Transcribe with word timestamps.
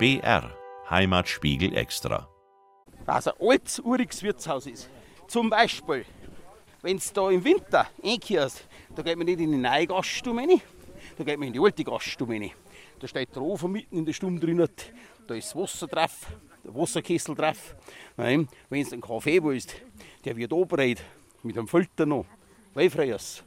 BR 0.00 0.50
Heimatspiegel 0.88 1.76
Extra. 1.76 2.26
Was 3.04 3.28
ein 3.28 3.34
altes, 3.38 3.80
uriges 3.80 4.22
Wirtshaus 4.22 4.66
ist. 4.66 4.88
Zum 5.28 5.50
Beispiel, 5.50 6.06
wenn 6.80 6.96
es 6.96 7.12
da 7.12 7.28
im 7.28 7.44
Winter 7.44 7.86
einkehrst, 8.02 8.66
da 8.96 9.02
geht 9.02 9.18
man 9.18 9.26
nicht 9.26 9.40
in 9.40 9.52
die 9.52 9.58
neue 9.58 9.86
Gaststube 9.86 10.38
rein, 10.38 10.62
da 11.18 11.24
geht 11.24 11.38
man 11.38 11.48
in 11.48 11.52
die 11.52 11.60
alte 11.60 11.84
Gaststube 11.84 12.32
rein. 12.32 12.50
Da 12.98 13.06
steht 13.06 13.36
der 13.36 13.42
Ofen 13.42 13.72
mitten 13.72 13.98
in 13.98 14.06
der 14.06 14.14
Stube 14.14 14.40
drin, 14.40 14.56
da 14.56 15.34
ist 15.34 15.50
das 15.50 15.56
Wasser 15.56 15.86
drauf, 15.86 16.28
der 16.64 16.74
Wasserkessel 16.74 17.34
drauf. 17.34 17.76
Wenn 18.16 18.48
du 18.70 18.76
einen 18.76 19.02
Kaffee 19.02 19.44
willst, 19.44 19.74
der 20.24 20.34
wird 20.34 20.54
anbreit, 20.54 21.04
mit 21.42 21.58
einem 21.58 21.68
Filter 21.68 22.06
noch. 22.06 22.24
Wie 22.74 22.88
frühers. 22.88 23.44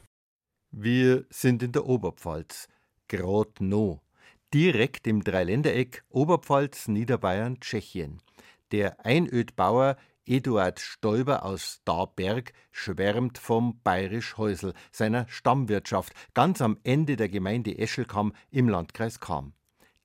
Wir 0.70 1.24
sind 1.30 1.64
in 1.64 1.72
der 1.72 1.84
Oberpfalz, 1.84 2.68
grad 3.08 3.60
no, 3.60 4.03
direkt 4.54 5.08
im 5.08 5.24
Dreiländereck 5.24 6.04
Oberpfalz, 6.10 6.86
Niederbayern, 6.86 7.58
Tschechien. 7.58 8.22
Der 8.70 9.04
Einödbauer 9.04 9.96
Eduard 10.26 10.78
Stoiber 10.78 11.44
aus 11.44 11.80
Darberg 11.84 12.52
schwärmt 12.70 13.36
vom 13.36 13.80
Bayerisch 13.82 14.36
Häusel, 14.36 14.72
seiner 14.92 15.26
Stammwirtschaft, 15.26 16.12
ganz 16.34 16.62
am 16.62 16.78
Ende 16.84 17.16
der 17.16 17.28
Gemeinde 17.28 17.76
Eschelkamm 17.76 18.32
im 18.52 18.68
Landkreis 18.68 19.18
Cham. 19.18 19.54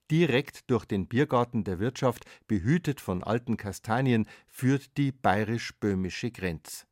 Direkt 0.09 0.67
durch 0.71 0.85
den 0.85 1.07
Biergarten 1.07 1.63
der 1.63 1.77
Wirtschaft, 1.77 2.25
behütet 2.47 2.99
von 2.99 3.23
alten 3.23 3.55
Kastanien, 3.55 4.27
führt 4.47 4.97
die 4.97 5.11
bayerisch-böhmische 5.11 6.31
Grenz. 6.31 6.87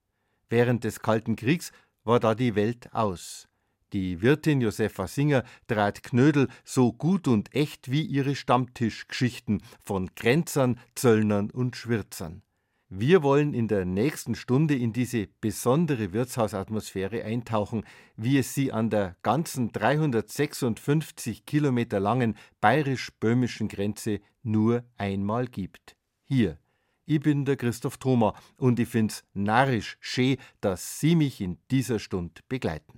Während 0.47 0.83
des 0.83 0.99
Kalten 0.99 1.35
Kriegs 1.35 1.71
war 2.03 2.19
da 2.19 2.35
die 2.35 2.53
Welt 2.53 2.93
aus. 2.93 3.46
Die 3.93 4.21
Wirtin 4.21 4.59
Josefa 4.59 5.07
Singer 5.07 5.43
trat 5.67 6.03
Knödel 6.03 6.49
so 6.65 6.91
gut 6.91 7.27
und 7.27 7.55
echt 7.55 7.89
wie 7.89 8.01
ihre 8.01 8.35
Stammtischgeschichten 8.35 9.61
von 9.79 10.09
Grenzern, 10.13 10.77
Zöllnern 10.93 11.49
und 11.49 11.77
Schwirzern. 11.77 12.41
Wir 12.89 13.23
wollen 13.23 13.53
in 13.53 13.67
der 13.67 13.85
nächsten 13.85 14.35
Stunde 14.35 14.75
in 14.75 14.91
diese 14.93 15.27
besondere 15.41 16.13
Wirtshausatmosphäre 16.13 17.23
eintauchen, 17.23 17.83
wie 18.15 18.37
es 18.37 18.53
sie 18.53 18.71
an 18.71 18.89
der 18.89 19.15
ganzen 19.23 19.71
356 19.71 21.45
Kilometer 21.45 21.99
langen 21.99 22.35
bayerisch-böhmischen 22.61 23.67
Grenze 23.67 24.19
nur 24.43 24.83
einmal 24.97 25.47
gibt. 25.47 25.97
Hier. 26.23 26.57
Ich 27.05 27.21
bin 27.21 27.45
der 27.45 27.55
Christoph 27.55 27.97
Thoma 27.97 28.33
und 28.57 28.79
ich 28.79 28.89
find's 28.89 29.23
narrisch 29.33 29.97
schön, 30.01 30.35
dass 30.59 30.99
Sie 30.99 31.15
mich 31.15 31.39
in 31.39 31.57
dieser 31.71 31.99
Stunde 31.99 32.41
begleiten. 32.49 32.96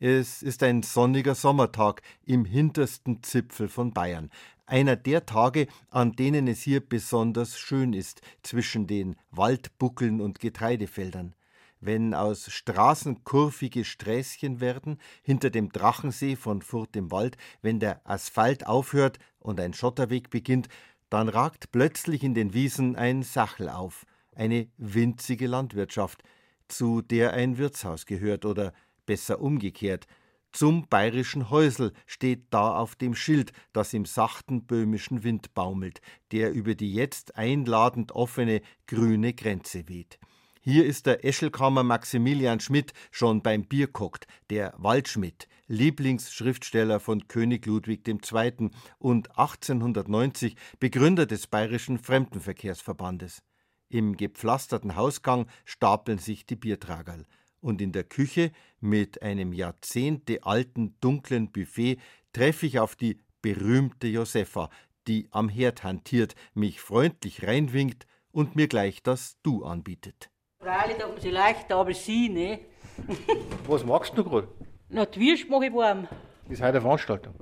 Es 0.00 0.44
ist 0.44 0.62
ein 0.62 0.84
sonniger 0.84 1.34
Sommertag 1.34 2.02
im 2.24 2.44
hintersten 2.44 3.20
Zipfel 3.24 3.66
von 3.68 3.92
Bayern. 3.92 4.30
Einer 4.64 4.94
der 4.94 5.26
Tage, 5.26 5.66
an 5.90 6.12
denen 6.12 6.46
es 6.46 6.62
hier 6.62 6.78
besonders 6.78 7.58
schön 7.58 7.92
ist, 7.92 8.20
zwischen 8.44 8.86
den 8.86 9.16
Waldbuckeln 9.32 10.20
und 10.20 10.38
Getreidefeldern. 10.38 11.34
Wenn 11.80 12.14
aus 12.14 12.48
Straßen 12.48 13.24
kurvige 13.24 13.84
Sträßchen 13.84 14.60
werden, 14.60 14.98
hinter 15.22 15.50
dem 15.50 15.72
Drachensee 15.72 16.36
von 16.36 16.62
Furt 16.62 16.94
im 16.94 17.10
Wald, 17.10 17.36
wenn 17.60 17.80
der 17.80 18.00
Asphalt 18.08 18.68
aufhört 18.68 19.18
und 19.40 19.58
ein 19.58 19.74
Schotterweg 19.74 20.30
beginnt, 20.30 20.68
dann 21.10 21.28
ragt 21.28 21.72
plötzlich 21.72 22.22
in 22.22 22.34
den 22.34 22.54
Wiesen 22.54 22.94
ein 22.94 23.24
Sachel 23.24 23.68
auf, 23.68 24.06
eine 24.36 24.68
winzige 24.76 25.48
Landwirtschaft, 25.48 26.22
zu 26.68 27.02
der 27.02 27.32
ein 27.32 27.58
Wirtshaus 27.58 28.06
gehört 28.06 28.44
oder 28.44 28.72
besser 29.08 29.40
umgekehrt. 29.40 30.06
Zum 30.52 30.86
bayerischen 30.86 31.48
Häusel 31.48 31.92
steht 32.06 32.46
da 32.50 32.76
auf 32.76 32.94
dem 32.94 33.14
Schild, 33.14 33.52
das 33.72 33.94
im 33.94 34.04
sachten 34.04 34.66
böhmischen 34.66 35.24
Wind 35.24 35.54
baumelt, 35.54 36.00
der 36.30 36.52
über 36.52 36.74
die 36.74 36.92
jetzt 36.92 37.36
einladend 37.36 38.12
offene 38.12 38.60
grüne 38.86 39.32
Grenze 39.32 39.88
weht. 39.88 40.18
Hier 40.60 40.84
ist 40.84 41.06
der 41.06 41.24
Eschelkammer 41.24 41.82
Maximilian 41.82 42.60
Schmidt 42.60 42.92
schon 43.10 43.42
beim 43.42 43.64
Bier 43.64 43.86
kocht, 43.86 44.26
der 44.50 44.74
Waldschmidt, 44.76 45.48
Lieblingsschriftsteller 45.68 47.00
von 47.00 47.28
König 47.28 47.64
Ludwig 47.64 48.06
II. 48.06 48.70
und 48.98 49.30
1890 49.38 50.56
Begründer 50.78 51.24
des 51.24 51.46
Bayerischen 51.46 51.98
Fremdenverkehrsverbandes. 51.98 53.42
Im 53.88 54.18
gepflasterten 54.18 54.96
Hausgang 54.96 55.46
stapeln 55.64 56.18
sich 56.18 56.44
die 56.44 56.56
Biertragerl 56.56 57.24
und 57.60 57.80
in 57.80 57.92
der 57.92 58.04
Küche 58.04 58.52
mit 58.80 59.22
einem 59.22 59.52
jahrzehntealten 59.52 60.96
dunklen 61.00 61.50
Buffet 61.50 61.98
treffe 62.32 62.66
ich 62.66 62.78
auf 62.78 62.96
die 62.96 63.20
berühmte 63.42 64.06
Josefa, 64.06 64.70
die 65.06 65.28
am 65.30 65.48
Herd 65.48 65.84
hantiert, 65.84 66.34
mich 66.54 66.80
freundlich 66.80 67.46
reinwinkt 67.46 68.06
und 68.30 68.56
mir 68.56 68.68
gleich 68.68 69.02
das 69.02 69.38
Du 69.42 69.64
anbietet. 69.64 70.30
Freilich 70.60 70.96
tut 70.98 71.12
man 71.12 71.20
sich 71.20 71.32
leicht, 71.32 71.72
aber 71.72 71.94
sie, 71.94 72.28
ne? 72.28 72.60
Was 73.66 73.84
magst 73.84 74.16
du 74.16 74.24
gerade? 74.24 74.48
Na, 74.88 75.06
die 75.06 75.20
Würst 75.20 75.48
mache 75.48 75.66
ich 75.66 75.72
warm. 75.72 76.08
Ist 76.48 76.60
heute 76.60 76.70
eine 76.70 76.80
Veranstaltung. 76.80 77.34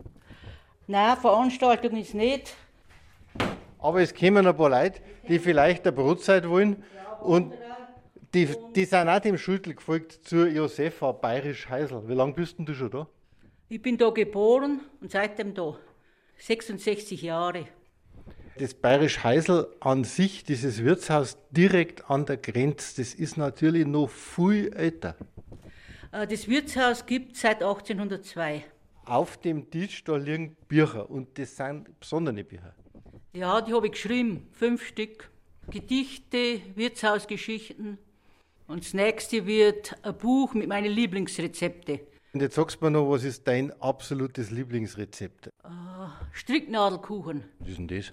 Nein, 0.87 1.17
Veranstaltung 1.17 1.97
ist 1.97 2.15
nicht. 2.15 2.55
Aber 3.79 4.01
es 4.01 4.15
kommen 4.15 4.47
ein 4.47 4.57
paar 4.57 4.71
Leute, 4.71 5.01
die 5.29 5.39
vielleicht 5.39 5.87
eine 5.87 5.93
Brotzeit 5.93 6.49
wollen 6.49 6.83
und 7.21 7.53
die, 8.37 8.49
die 8.75 8.85
sind 8.85 9.09
auch 9.09 9.19
dem 9.19 9.39
Schüttel 9.39 9.75
gefolgt 9.75 10.21
zur 10.25 10.47
Josefa 10.49 11.13
Bayerisch 11.13 11.71
Heisel. 11.71 12.07
Wie 12.07 12.13
lange 12.13 12.35
bist 12.35 12.59
denn 12.59 12.67
du 12.67 12.75
schon 12.75 12.91
da? 12.91 13.09
Ich 13.71 13.81
bin 13.81 13.97
da 13.97 14.11
geboren 14.11 14.81
und 15.01 15.11
seitdem 15.11 15.55
da. 15.55 15.79
66 16.37 17.23
Jahre. 17.23 17.67
Das 18.59 18.75
Bayerisch 18.75 19.25
Heisel 19.25 19.67
an 19.81 20.05
sich, 20.05 20.45
dieses 20.45 20.85
Wirtshaus 20.85 21.39
direkt 21.51 22.11
an 22.11 22.27
der 22.27 22.37
Grenze, 22.37 23.01
das 23.01 23.15
ist 23.15 23.39
natürlich 23.39 23.87
noch 23.87 24.11
viel 24.11 24.71
älter. 24.75 25.17
Äh, 26.13 26.27
Das 26.27 26.47
Wirtshaus 26.47 27.07
gibt 27.07 27.37
es 27.37 27.41
seit 27.41 27.63
1802. 27.63 28.65
Auf 29.07 29.39
dem 29.39 29.71
Tisch 29.71 30.05
da 30.05 30.17
liegen 30.17 30.57
Bücher 30.69 31.09
und 31.09 31.39
das 31.39 31.57
sind 31.57 31.99
besondere 31.99 32.45
Bücher. 32.45 32.75
Ja, 33.33 33.63
die 33.63 33.73
habe 33.73 33.87
ich 33.87 33.93
geschrieben, 33.93 34.47
fünf 34.53 34.87
Stück. 34.87 35.31
Gedichte, 35.71 36.61
Wirtshausgeschichten. 36.75 37.99
Und 38.67 38.85
das 38.85 38.95
nächste 38.95 39.47
wird 39.47 39.97
ein 40.03 40.17
Buch 40.17 40.55
mit 40.55 40.69
meinen 40.69 40.91
Lieblingsrezepten. 40.91 42.01
Und 42.33 42.43
jetzt 42.43 42.57
sagst 42.57 42.81
du 42.81 42.85
mir 42.85 42.91
noch, 42.91 43.09
was 43.11 43.25
ist 43.25 43.47
dein 43.47 43.73
absolutes 43.81 44.51
Lieblingsrezept? 44.51 45.51
Stricknadelkuchen. 46.33 47.45
Was 47.61 47.69
ist 47.69 47.79
denn 47.79 47.89
das? 47.89 48.13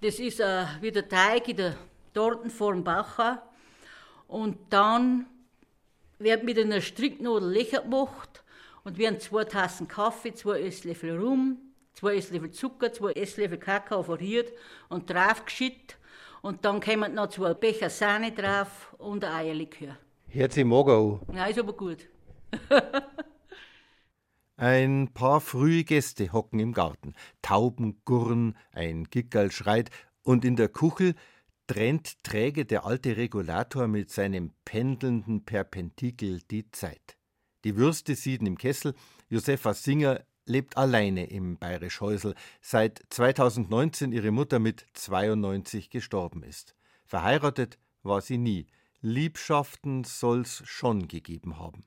Das 0.00 0.18
ist 0.18 0.40
äh, 0.40 0.64
wie 0.80 0.92
der 0.92 1.08
Teig 1.08 1.48
in 1.48 1.56
der 1.56 1.76
Tortenform 2.14 2.84
Bacher. 2.84 3.42
Und 4.28 4.56
dann 4.70 5.26
wird 6.18 6.44
mit 6.44 6.58
einer 6.58 6.80
Stricknadel 6.80 7.52
Löcher 7.52 7.82
gemacht 7.82 8.44
und 8.84 8.96
werden 8.98 9.20
zwei 9.20 9.44
Tassen 9.44 9.88
Kaffee, 9.88 10.34
zwei 10.34 10.60
Esslöffel 10.60 11.18
Rum, 11.18 11.58
zwei 11.92 12.16
Esslöffel 12.16 12.50
Zucker, 12.50 12.92
zwei 12.92 13.12
Esslöffel 13.12 13.58
Kakao 13.58 14.02
verriert 14.02 14.52
und 14.88 15.10
draufgeschüttet. 15.10 15.98
Und 16.44 16.62
dann 16.66 16.80
kommen 16.80 17.14
noch 17.14 17.30
zwei 17.30 17.54
Becher 17.54 17.88
Sahne 17.88 18.30
drauf 18.30 18.94
und 18.98 19.24
ein 19.24 19.32
Eierlikör. 19.32 19.96
Hört 20.28 20.52
sich 20.52 20.66
mager 20.66 20.98
an. 21.26 21.34
Ja, 21.34 21.46
ist 21.46 21.58
aber 21.58 21.72
gut. 21.72 22.06
Ein 24.58 25.08
paar 25.14 25.40
frühe 25.40 25.84
Gäste 25.84 26.34
hocken 26.34 26.60
im 26.60 26.74
Garten. 26.74 27.14
Tauben 27.40 28.02
gurren, 28.04 28.58
ein 28.72 29.04
Gickerl 29.04 29.50
schreit 29.52 29.88
und 30.22 30.44
in 30.44 30.56
der 30.56 30.68
Kuchel 30.68 31.14
trennt 31.66 32.22
träge 32.22 32.66
der 32.66 32.84
alte 32.84 33.16
Regulator 33.16 33.88
mit 33.88 34.10
seinem 34.10 34.52
pendelnden 34.66 35.46
Perpentikel 35.46 36.42
die 36.50 36.70
Zeit. 36.72 37.16
Die 37.64 37.76
Würste 37.76 38.14
sieden 38.14 38.46
im 38.46 38.58
Kessel. 38.58 38.92
Josefa 39.30 39.72
Singer 39.72 40.20
lebt 40.46 40.76
alleine 40.76 41.26
im 41.26 41.58
Bayerisch 41.58 42.00
Häusel, 42.00 42.34
seit 42.60 43.02
2019 43.10 44.12
ihre 44.12 44.30
Mutter 44.30 44.58
mit 44.58 44.86
92 44.94 45.90
gestorben 45.90 46.42
ist. 46.42 46.74
Verheiratet 47.04 47.78
war 48.02 48.20
sie 48.20 48.38
nie. 48.38 48.66
Liebschaften 49.00 50.04
soll's 50.04 50.62
schon 50.66 51.08
gegeben 51.08 51.58
haben. 51.58 51.84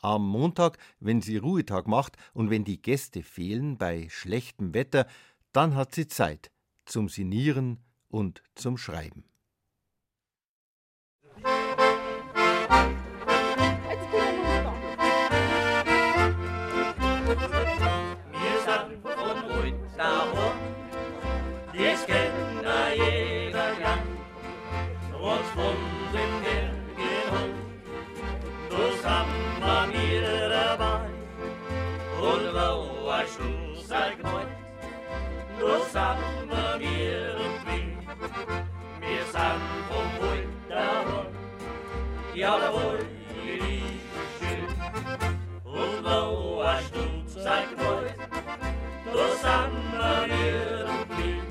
Am 0.00 0.26
Montag, 0.26 0.78
wenn 1.00 1.20
sie 1.22 1.36
Ruhetag 1.36 1.86
macht 1.86 2.16
und 2.32 2.50
wenn 2.50 2.64
die 2.64 2.80
Gäste 2.80 3.22
fehlen 3.22 3.78
bei 3.78 4.08
schlechtem 4.08 4.74
Wetter, 4.74 5.06
dann 5.52 5.74
hat 5.74 5.94
sie 5.94 6.06
Zeit 6.06 6.50
zum 6.84 7.08
Sinieren 7.08 7.78
und 8.08 8.42
zum 8.54 8.78
Schreiben. 8.78 9.24
sei 33.86 34.16
Gott, 34.22 34.48
nur 35.60 35.80
sagen 35.92 36.48
wir 36.48 36.78
mir 36.78 37.36
und 37.44 37.58
wie. 37.66 37.96
Wir 39.00 39.24
sagen 39.32 39.62
vom 39.88 40.08
Wohl 40.20 40.44
darum, 40.68 41.26
ja 42.34 42.58
jawohl, 42.58 43.06
Und 45.64 46.04
wo 46.04 46.64
hast 46.64 46.92
du 46.94 47.40
sei 47.40 47.64
Gott, 47.76 48.14
nur 49.12 49.30
sagen 49.36 49.76
wir 49.92 50.86
und 50.90 51.18
wie. 51.18 51.42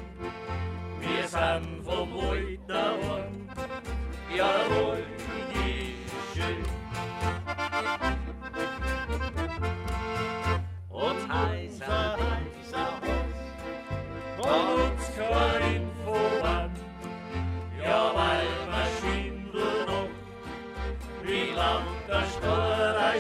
Wir 1.00 1.28
sagen 1.28 1.82
vom 1.84 2.14
Wohl 2.14 2.60
ja 2.68 4.36
jawohl, 4.36 5.06
die 5.54 5.96
Schön. 6.34 8.05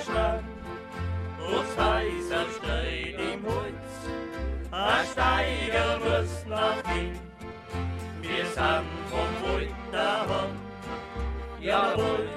Storei 0.05 0.39
stand. 0.39 0.43
Uns 1.39 1.77
heißer 1.77 2.45
steht 2.57 3.19
im 3.19 3.45
Holz, 3.45 3.91
ein 4.71 5.05
Steiger 5.11 5.99
muss 5.99 6.45
nach 6.47 6.93
hin. 6.93 7.19
Wir 8.21 8.45
sind 8.45 8.87
vom 9.09 9.31
Wald 9.43 9.69
daheim, 9.91 10.53
jawohl, 11.59 12.27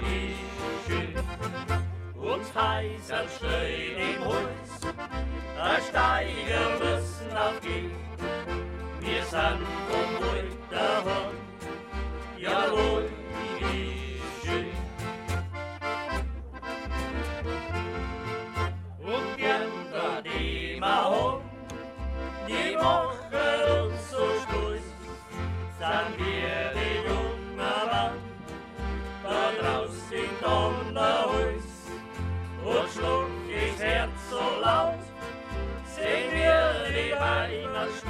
wie 0.00 0.34
schön. 0.86 1.14
Uns 2.14 2.54
heißer 2.54 3.24
steht 3.36 3.98
im 3.98 4.24
Holz, 4.24 4.70
ein 5.60 5.82
Steiger 5.88 6.66
muss 6.80 7.08
nach 7.32 7.60
hin. 7.62 7.90
Wir 9.00 9.22
sind 9.24 9.60
vom 9.88 10.10
Wald 10.26 10.43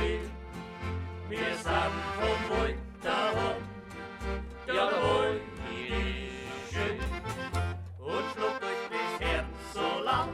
Weihnachtsspiel. 0.04 0.30
Wir 1.28 1.54
sind 1.54 1.94
vom 2.20 2.58
Wald 2.58 2.78
daheim, 3.02 3.62
jawohl, 4.66 5.40
wie 5.70 6.72
schön. 6.72 6.98
Und 7.98 8.24
schluckt 8.32 8.62
euch 8.62 8.84
das 8.90 9.20
Herz 9.26 9.46
so 9.72 9.88
laut, 10.04 10.28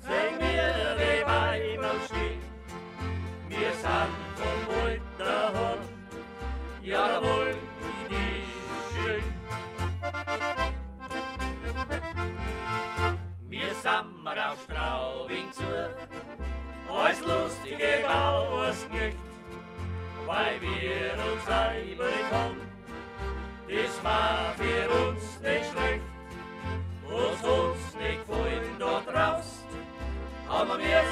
sehen 0.00 0.38
wir 0.38 0.96
die 0.98 1.26
Weihnachtsspiel. 1.26 2.38
Wir 3.48 3.72
sind 3.72 4.12
vom 4.36 4.60
Wald 4.76 5.02
daheim, 5.18 5.80
jawohl, 6.82 7.54
wie 8.08 8.44
schön. 8.92 9.24
Wir 13.48 13.74
sind 13.74 14.22
mal 14.22 14.38
auf 14.38 14.62
Straubing 14.62 15.50
zu, 15.52 15.64
als 17.68 17.78
lustige 17.78 18.02
Bauersknecht, 18.06 19.16
weil 20.26 20.60
wir 20.60 21.12
uns 21.32 21.46
heimlich 21.46 22.32
haben. 22.32 22.60
Das 23.68 24.04
war 24.04 24.54
für 24.56 25.08
uns 25.08 25.40
nicht 25.40 25.70
schlecht, 25.70 26.02
was 27.04 27.50
uns 27.50 27.94
nicht 27.96 28.26
gefallen 28.26 28.78
da 28.78 29.00
draußen, 29.00 29.64
aber 30.48 30.78
wir 30.78 31.02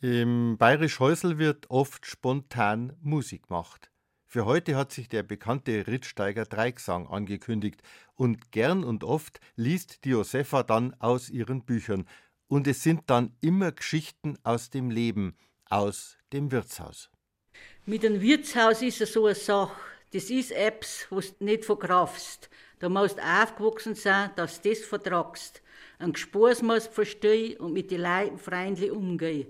Im 0.00 0.58
Bayerisch 0.58 0.98
Häusl 0.98 1.38
wird 1.38 1.70
oft 1.70 2.06
spontan 2.06 2.96
Musik 3.00 3.46
gemacht. 3.46 3.92
Für 4.26 4.46
heute 4.46 4.76
hat 4.76 4.92
sich 4.92 5.08
der 5.08 5.22
bekannte 5.22 5.86
Rittsteiger 5.86 6.44
Dreigesang 6.44 7.06
angekündigt 7.06 7.82
und 8.14 8.50
gern 8.50 8.82
und 8.82 9.04
oft 9.04 9.40
liest 9.56 10.04
die 10.04 10.10
Josefa 10.10 10.62
dann 10.62 10.94
aus 11.00 11.28
ihren 11.28 11.64
Büchern. 11.64 12.08
Und 12.48 12.66
es 12.66 12.82
sind 12.82 13.02
dann 13.10 13.36
immer 13.40 13.72
Geschichten 13.72 14.38
aus 14.42 14.70
dem 14.70 14.90
Leben, 14.90 15.36
aus 15.68 16.16
dem 16.32 16.50
Wirtshaus. 16.50 17.10
Mit 17.86 18.02
dem 18.02 18.20
Wirtshaus 18.20 18.82
ist 18.82 19.00
es 19.00 19.12
so 19.12 19.26
eine 19.26 19.34
Sache. 19.34 19.76
Das 20.12 20.30
ist 20.30 20.50
etwas, 20.50 21.06
was 21.10 21.38
du 21.38 21.44
nicht 21.44 21.64
verkraftst. 21.64 22.50
Da 22.78 22.88
musst 22.88 23.18
du 23.18 23.22
aufgewachsen 23.22 23.94
sein, 23.94 24.30
dass 24.36 24.60
du 24.60 24.70
das 24.70 24.80
vertragst. 24.80 25.61
Ein 26.02 26.14
musst 26.62 26.88
du 26.88 26.92
verstehen 26.92 27.58
und 27.58 27.72
mit 27.72 27.92
den 27.92 28.00
Leuten 28.00 28.36
freundlich 28.36 28.90
umgehen. 28.90 29.46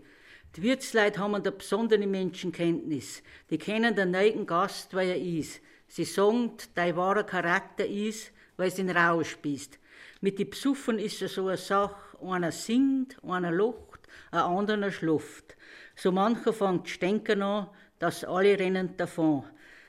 Die 0.55 0.63
Wirtsleute 0.63 1.19
haben 1.19 1.35
eine 1.35 1.51
besondere 1.51 2.07
Menschenkenntnis. 2.07 3.23
Die 3.49 3.57
kennen 3.57 3.97
den 3.97 4.11
neuen 4.11 4.45
Gast, 4.45 4.93
wer 4.93 5.05
er 5.05 5.19
ist. 5.19 5.63
Sie 5.89 6.05
sagen, 6.05 6.53
dein 6.75 6.95
wahrer 6.95 7.25
Charakter 7.25 7.87
ist, 7.87 8.33
weil 8.59 8.71
sie 8.71 8.83
ihn 8.83 8.91
Rausch 8.91 9.39
bist. 9.39 9.79
Mit 10.21 10.39
den 10.39 10.51
Psuffen 10.51 10.99
ist 10.99 11.23
es 11.23 11.37
so 11.37 11.47
eine 11.47 11.57
Sache. 11.57 12.19
Einer 12.23 12.53
singt, 12.53 13.17
einer 13.25 13.51
lacht, 13.51 14.07
ein 14.31 14.41
anderer 14.41 14.91
schluft. 14.91 15.57
So 15.97 16.13
mancher 16.13 16.53
fängt 16.53 16.87
Stenken 16.87 17.41
an, 17.41 17.69
dass 17.99 18.25
alle 18.25 18.59
rennen 18.59 18.95
davon. 18.99 19.45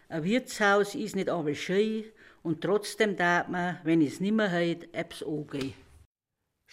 Ein 0.07 0.23
Wirtshaus 0.23 0.95
ist 0.95 1.17
nicht 1.17 1.27
aber 1.27 1.55
schön 1.55 2.05
und 2.41 2.61
trotzdem 2.61 3.17
darf 3.17 3.49
man, 3.49 3.79
wenn 3.83 4.01
es 4.01 4.21
nimmer 4.21 4.49
hat, 4.49 4.87
etwas 4.93 5.23
angehen. 5.23 5.82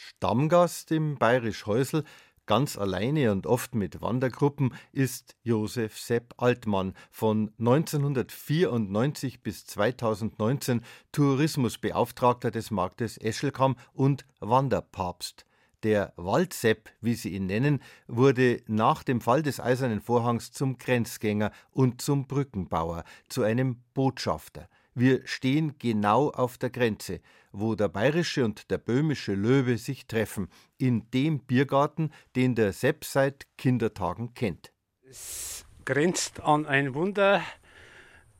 Stammgast 0.01 0.93
im 0.93 1.19
Bayerisch 1.19 1.67
Häusl, 1.67 2.05
ganz 2.47 2.79
alleine 2.79 3.33
und 3.33 3.47
oft 3.47 3.75
mit 3.75 4.01
Wandergruppen, 4.01 4.73
ist 4.93 5.37
Josef 5.43 5.99
Sepp 5.99 6.33
Altmann, 6.39 6.95
von 7.11 7.53
1994 7.59 9.43
bis 9.43 9.67
2019 9.67 10.81
Tourismusbeauftragter 11.13 12.51
des 12.51 12.71
Marktes 12.71 13.19
Eschelkamm 13.19 13.77
und 13.93 14.25
Wanderpapst. 14.41 15.45
Der 15.83 16.15
Waldsepp, 16.17 16.91
wie 17.03 17.15
sie 17.15 17.35
ihn 17.35 17.45
nennen, 17.47 17.83
wurde 18.07 18.63
nach 18.67 19.03
dem 19.03 19.21
Fall 19.21 19.43
des 19.43 19.61
Eisernen 19.61 20.01
Vorhangs 20.01 20.51
zum 20.51 20.79
Grenzgänger 20.79 21.53
und 21.73 22.01
zum 22.01 22.27
Brückenbauer, 22.27 23.05
zu 23.29 23.43
einem 23.43 23.83
Botschafter. 23.93 24.69
Wir 24.95 25.27
stehen 25.27 25.77
genau 25.79 26.31
auf 26.31 26.59
der 26.59 26.71
Grenze, 26.71 27.21
wo 27.53 27.75
der 27.75 27.89
bayerische 27.89 28.45
und 28.45 28.71
der 28.71 28.79
böhmische 28.79 29.35
Löwe 29.35 29.79
sich 29.79 30.07
treffen, 30.07 30.49
in 30.79 31.11
dem 31.11 31.41
Biergarten, 31.41 32.13
den 32.37 32.55
der 32.55 32.73
Sepp 32.73 33.05
seit 33.05 33.47
Kindertagen 33.57 34.35
kennt. 34.35 34.73
Es 35.09 35.65
grenzt 35.85 36.41
an 36.41 36.67
ein 36.67 36.95
Wunder, 36.95 37.43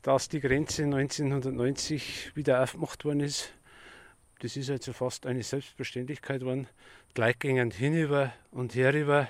dass 0.01 0.29
die 0.29 0.39
Grenze 0.39 0.83
1990 0.83 2.35
wieder 2.35 2.63
aufgemacht 2.63 3.05
worden 3.05 3.19
ist. 3.19 3.51
Das 4.39 4.57
ist 4.57 4.69
also 4.69 4.93
fast 4.93 5.27
eine 5.27 5.43
Selbstverständlichkeit 5.43 6.39
geworden. 6.39 6.67
Gleichgängend 7.13 7.73
hinüber 7.73 8.33
und 8.51 8.73
herüber. 8.73 9.29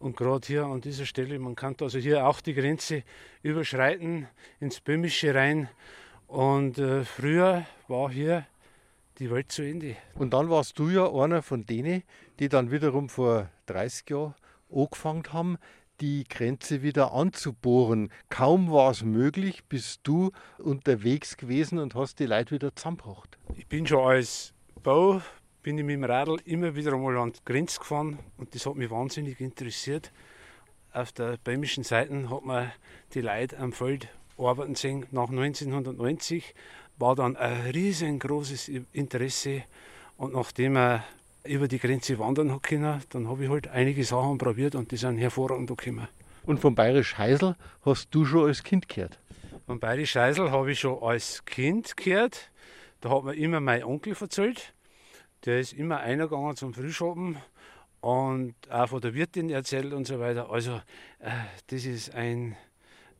Und 0.00 0.16
gerade 0.16 0.46
hier 0.46 0.64
an 0.64 0.80
dieser 0.80 1.06
Stelle, 1.06 1.38
man 1.38 1.54
kann 1.54 1.76
also 1.80 1.98
hier 1.98 2.26
auch 2.26 2.40
die 2.40 2.54
Grenze 2.54 3.04
überschreiten 3.42 4.26
ins 4.58 4.80
Böhmische 4.80 5.34
rein. 5.34 5.68
Und 6.26 6.78
äh, 6.78 7.04
früher 7.04 7.66
war 7.86 8.10
hier 8.10 8.46
die 9.20 9.30
Welt 9.30 9.52
zu 9.52 9.62
Ende. 9.62 9.96
Und 10.14 10.32
dann 10.32 10.50
warst 10.50 10.78
du 10.78 10.88
ja 10.88 11.12
einer 11.12 11.42
von 11.42 11.66
denen, 11.66 12.02
die 12.38 12.48
dann 12.48 12.70
wiederum 12.70 13.08
vor 13.08 13.50
30 13.66 14.10
Jahren 14.10 14.34
angefangen 14.74 15.24
haben, 15.32 15.58
die 16.00 16.24
Grenze 16.24 16.82
wieder 16.82 17.12
anzubohren. 17.12 18.10
Kaum 18.30 18.72
war 18.72 18.90
es 18.90 19.04
möglich, 19.04 19.64
bist 19.68 20.00
du 20.04 20.32
unterwegs 20.58 21.36
gewesen 21.36 21.78
und 21.78 21.94
hast 21.94 22.18
die 22.18 22.26
Leute 22.26 22.52
wieder 22.52 22.74
zusammengebracht. 22.74 23.38
Ich 23.56 23.66
bin 23.66 23.86
schon 23.86 24.08
als 24.08 24.54
Bau, 24.82 25.20
bin 25.62 25.76
ich 25.76 25.84
mit 25.84 25.94
dem 25.94 26.04
Radl 26.04 26.38
immer 26.46 26.74
wieder 26.74 26.94
einmal 26.94 27.18
an 27.18 27.32
die 27.32 27.40
Grenze 27.44 27.78
gefahren 27.78 28.18
und 28.38 28.54
das 28.54 28.64
hat 28.64 28.76
mich 28.76 28.90
wahnsinnig 28.90 29.40
interessiert. 29.40 30.10
Auf 30.92 31.12
der 31.12 31.36
böhmischen 31.36 31.84
Seite 31.84 32.30
hat 32.30 32.44
man 32.44 32.72
die 33.12 33.20
Leute 33.20 33.58
am 33.58 33.72
Feld 33.72 34.08
arbeiten 34.38 34.74
sehen. 34.74 35.06
Nach 35.10 35.28
1990 35.28 36.54
war 37.00 37.16
dann 37.16 37.36
ein 37.36 37.70
riesengroßes 37.70 38.70
Interesse 38.92 39.64
und 40.16 40.34
nachdem 40.34 40.76
er 40.76 41.04
über 41.44 41.68
die 41.68 41.78
Grenze 41.78 42.18
wandern 42.18 42.52
hat 42.52 42.62
können, 42.62 43.02
dann 43.10 43.28
habe 43.28 43.44
ich 43.44 43.50
halt 43.50 43.68
einige 43.68 44.04
Sachen 44.04 44.38
probiert 44.38 44.74
und 44.74 44.90
die 44.90 44.96
sind 44.96 45.16
hervorragend 45.18 45.68
gekommen. 45.68 46.08
Und 46.44 46.60
vom 46.60 46.74
Bayerisch 46.74 47.16
Heisel 47.16 47.56
hast 47.84 48.14
du 48.14 48.24
schon 48.24 48.48
als 48.48 48.62
Kind 48.62 48.88
gehört? 48.88 49.18
Vom 49.66 49.80
Bayerisch 49.80 50.16
Heisel 50.16 50.50
habe 50.50 50.72
ich 50.72 50.80
schon 50.80 51.02
als 51.02 51.44
Kind 51.44 51.96
gehört. 51.96 52.50
Da 53.00 53.10
hat 53.10 53.24
mir 53.24 53.34
immer 53.34 53.60
mein 53.60 53.84
Onkel 53.84 54.14
erzählt. 54.18 54.74
Der 55.44 55.60
ist 55.60 55.72
immer 55.72 56.00
einer 56.00 56.28
gegangen 56.28 56.56
zum 56.56 56.74
Frühschoppen 56.74 57.38
und 58.00 58.54
auch 58.70 58.88
von 58.88 59.00
der 59.00 59.14
Wirtin 59.14 59.48
erzählt 59.50 59.92
und 59.92 60.06
so 60.06 60.20
weiter. 60.20 60.50
Also, 60.50 60.82
äh, 61.18 61.30
das 61.68 61.84
ist 61.84 62.14
ein, 62.14 62.56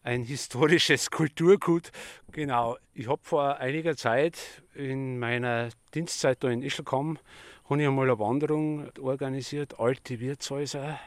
ein 0.02 0.22
historisches 0.22 1.10
Kulturgut. 1.10 1.90
Genau, 2.32 2.76
ich 2.94 3.08
habe 3.08 3.20
vor 3.22 3.56
einiger 3.56 3.96
Zeit 3.96 4.62
in 4.74 5.18
meiner 5.18 5.70
Dienstzeit 5.94 6.42
da 6.42 6.48
in 6.48 6.62
Ischlkamm 6.62 7.18
habe 7.70 7.82
ich 7.82 7.86
einmal 7.86 8.10
eine 8.10 8.18
Wanderung 8.18 8.90
organisiert, 9.00 9.78
alte 9.78 10.18
Wirtshäuser, 10.18 10.98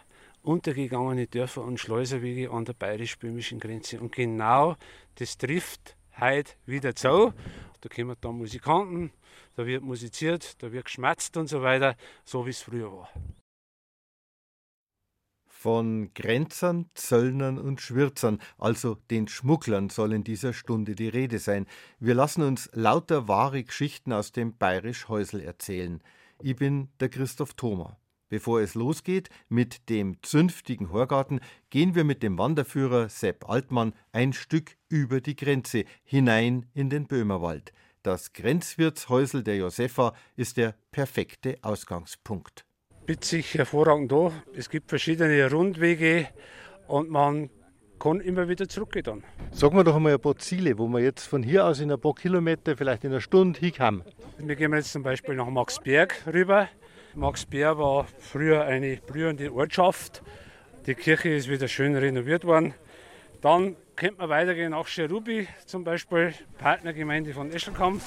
untergegangene 0.43 1.27
Dörfer 1.27 1.61
und 1.61 1.77
Schleuserwege 1.77 2.51
an 2.51 2.63
der 2.63 2.73
bayerisch-böhmischen 2.73 3.59
Grenze. 3.59 3.99
Und 3.99 4.13
genau 4.13 4.77
das 5.15 5.37
trifft 5.37 5.97
heute 6.19 6.53
wieder 6.65 6.95
zu. 6.95 7.33
Da 7.81 7.89
kommen 7.93 8.15
dann 8.21 8.37
Musikanten, 8.37 9.11
da 9.57 9.65
wird 9.65 9.83
musiziert, 9.83 10.61
da 10.63 10.71
wird 10.71 10.85
geschmatzt 10.85 11.35
und 11.35 11.47
so 11.47 11.61
weiter, 11.61 11.97
so 12.23 12.45
wie 12.45 12.51
es 12.51 12.61
früher 12.61 12.91
war. 12.93 13.09
Von 15.63 16.13
Grenzern, 16.13 16.89
Zöllnern 16.93 17.57
und 17.57 17.79
Schwirzern, 17.79 18.39
also 18.57 18.97
den 19.09 19.29
Schmugglern, 19.29 19.87
soll 19.87 20.11
in 20.11 20.25
dieser 20.25 20.51
Stunde 20.51 20.93
die 20.93 21.07
Rede 21.07 21.39
sein. 21.39 21.67
Wir 22.01 22.15
lassen 22.15 22.41
uns 22.41 22.69
lauter 22.73 23.29
wahre 23.29 23.63
Geschichten 23.63 24.11
aus 24.11 24.33
dem 24.33 24.57
Bayerisch 24.57 25.07
Häusl 25.07 25.39
erzählen. 25.39 26.03
Ich 26.41 26.57
bin 26.57 26.89
der 26.99 27.07
Christoph 27.07 27.53
Thoma. 27.53 27.97
Bevor 28.27 28.59
es 28.59 28.75
losgeht 28.75 29.29
mit 29.47 29.87
dem 29.87 30.21
zünftigen 30.21 30.91
Horgarten, 30.91 31.39
gehen 31.69 31.95
wir 31.95 32.03
mit 32.03 32.23
dem 32.23 32.37
Wanderführer 32.37 33.07
Sepp 33.07 33.49
Altmann 33.49 33.93
ein 34.11 34.33
Stück 34.33 34.75
über 34.89 35.21
die 35.21 35.37
Grenze 35.37 35.85
hinein 36.03 36.65
in 36.73 36.89
den 36.89 37.07
Böhmerwald. 37.07 37.71
Das 38.01 38.33
Grenzwirtshäusel 38.33 39.43
der 39.43 39.55
Josefa 39.55 40.13
ist 40.35 40.57
der 40.57 40.75
perfekte 40.91 41.57
Ausgangspunkt. 41.61 42.65
Bietet 43.05 43.25
sich 43.25 43.53
hervorragend 43.55 44.11
da. 44.13 44.31
Es 44.55 44.69
gibt 44.69 44.89
verschiedene 44.89 45.51
Rundwege 45.51 46.29
und 46.87 47.09
man 47.09 47.49
kann 47.99 48.21
immer 48.21 48.47
wieder 48.47 48.69
zurückgehen. 48.69 49.03
Dann. 49.03 49.23
Sagen 49.51 49.75
wir 49.75 49.83
doch 49.83 49.97
einmal 49.97 50.13
ein 50.13 50.21
paar 50.21 50.37
Ziele, 50.37 50.77
wo 50.77 50.87
wir 50.87 51.01
jetzt 51.01 51.25
von 51.25 51.43
hier 51.43 51.65
aus 51.65 51.81
in 51.81 51.91
ein 51.91 51.99
paar 51.99 52.15
Kilometer, 52.15 52.77
vielleicht 52.77 53.03
in 53.03 53.11
einer 53.11 53.19
Stunde 53.19 53.59
hinkommen. 53.59 54.03
Wir 54.37 54.55
gehen 54.55 54.73
jetzt 54.73 54.93
zum 54.93 55.03
Beispiel 55.03 55.35
nach 55.35 55.49
Maxberg 55.49 56.15
rüber. 56.27 56.69
Maxberg 57.13 57.77
war 57.77 58.07
früher 58.19 58.63
eine 58.63 58.95
blühende 58.97 59.53
Ortschaft. 59.53 60.23
Die 60.85 60.95
Kirche 60.95 61.29
ist 61.29 61.49
wieder 61.49 61.67
schön 61.67 61.97
renoviert 61.97 62.45
worden. 62.45 62.73
Dann 63.41 63.75
könnte 63.97 64.19
man 64.19 64.29
weitergehen 64.29 64.71
nach 64.71 64.87
Cherubi, 64.87 65.47
zum 65.65 65.83
Beispiel 65.83 66.33
Partnergemeinde 66.57 67.33
von 67.33 67.51
Eschelkamp. 67.51 68.01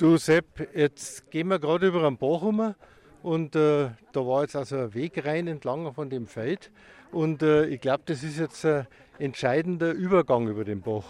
Du 0.00 0.16
Sepp, 0.16 0.74
jetzt 0.74 1.30
gehen 1.30 1.48
wir 1.48 1.58
gerade 1.58 1.88
über 1.88 2.06
einen 2.06 2.16
Bach 2.16 2.40
rum 2.40 2.74
und 3.22 3.54
äh, 3.54 3.90
da 4.12 4.26
war 4.26 4.40
jetzt 4.40 4.56
also 4.56 4.78
ein 4.78 4.94
Weg 4.94 5.26
rein 5.26 5.46
entlang 5.46 5.92
von 5.92 6.08
dem 6.08 6.26
Feld. 6.26 6.70
Und 7.12 7.42
äh, 7.42 7.66
ich 7.66 7.82
glaube, 7.82 8.04
das 8.06 8.22
ist 8.22 8.38
jetzt 8.38 8.64
ein 8.64 8.86
entscheidender 9.18 9.92
Übergang 9.92 10.48
über 10.48 10.64
den 10.64 10.80
Bach. 10.80 11.04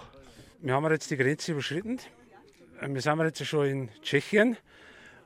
Wir 0.58 0.74
haben 0.74 0.90
jetzt 0.90 1.08
die 1.08 1.16
Grenze 1.16 1.52
überschritten. 1.52 2.00
Wir 2.84 3.00
sind 3.00 3.20
jetzt 3.20 3.46
schon 3.46 3.66
in 3.66 3.88
Tschechien. 4.02 4.56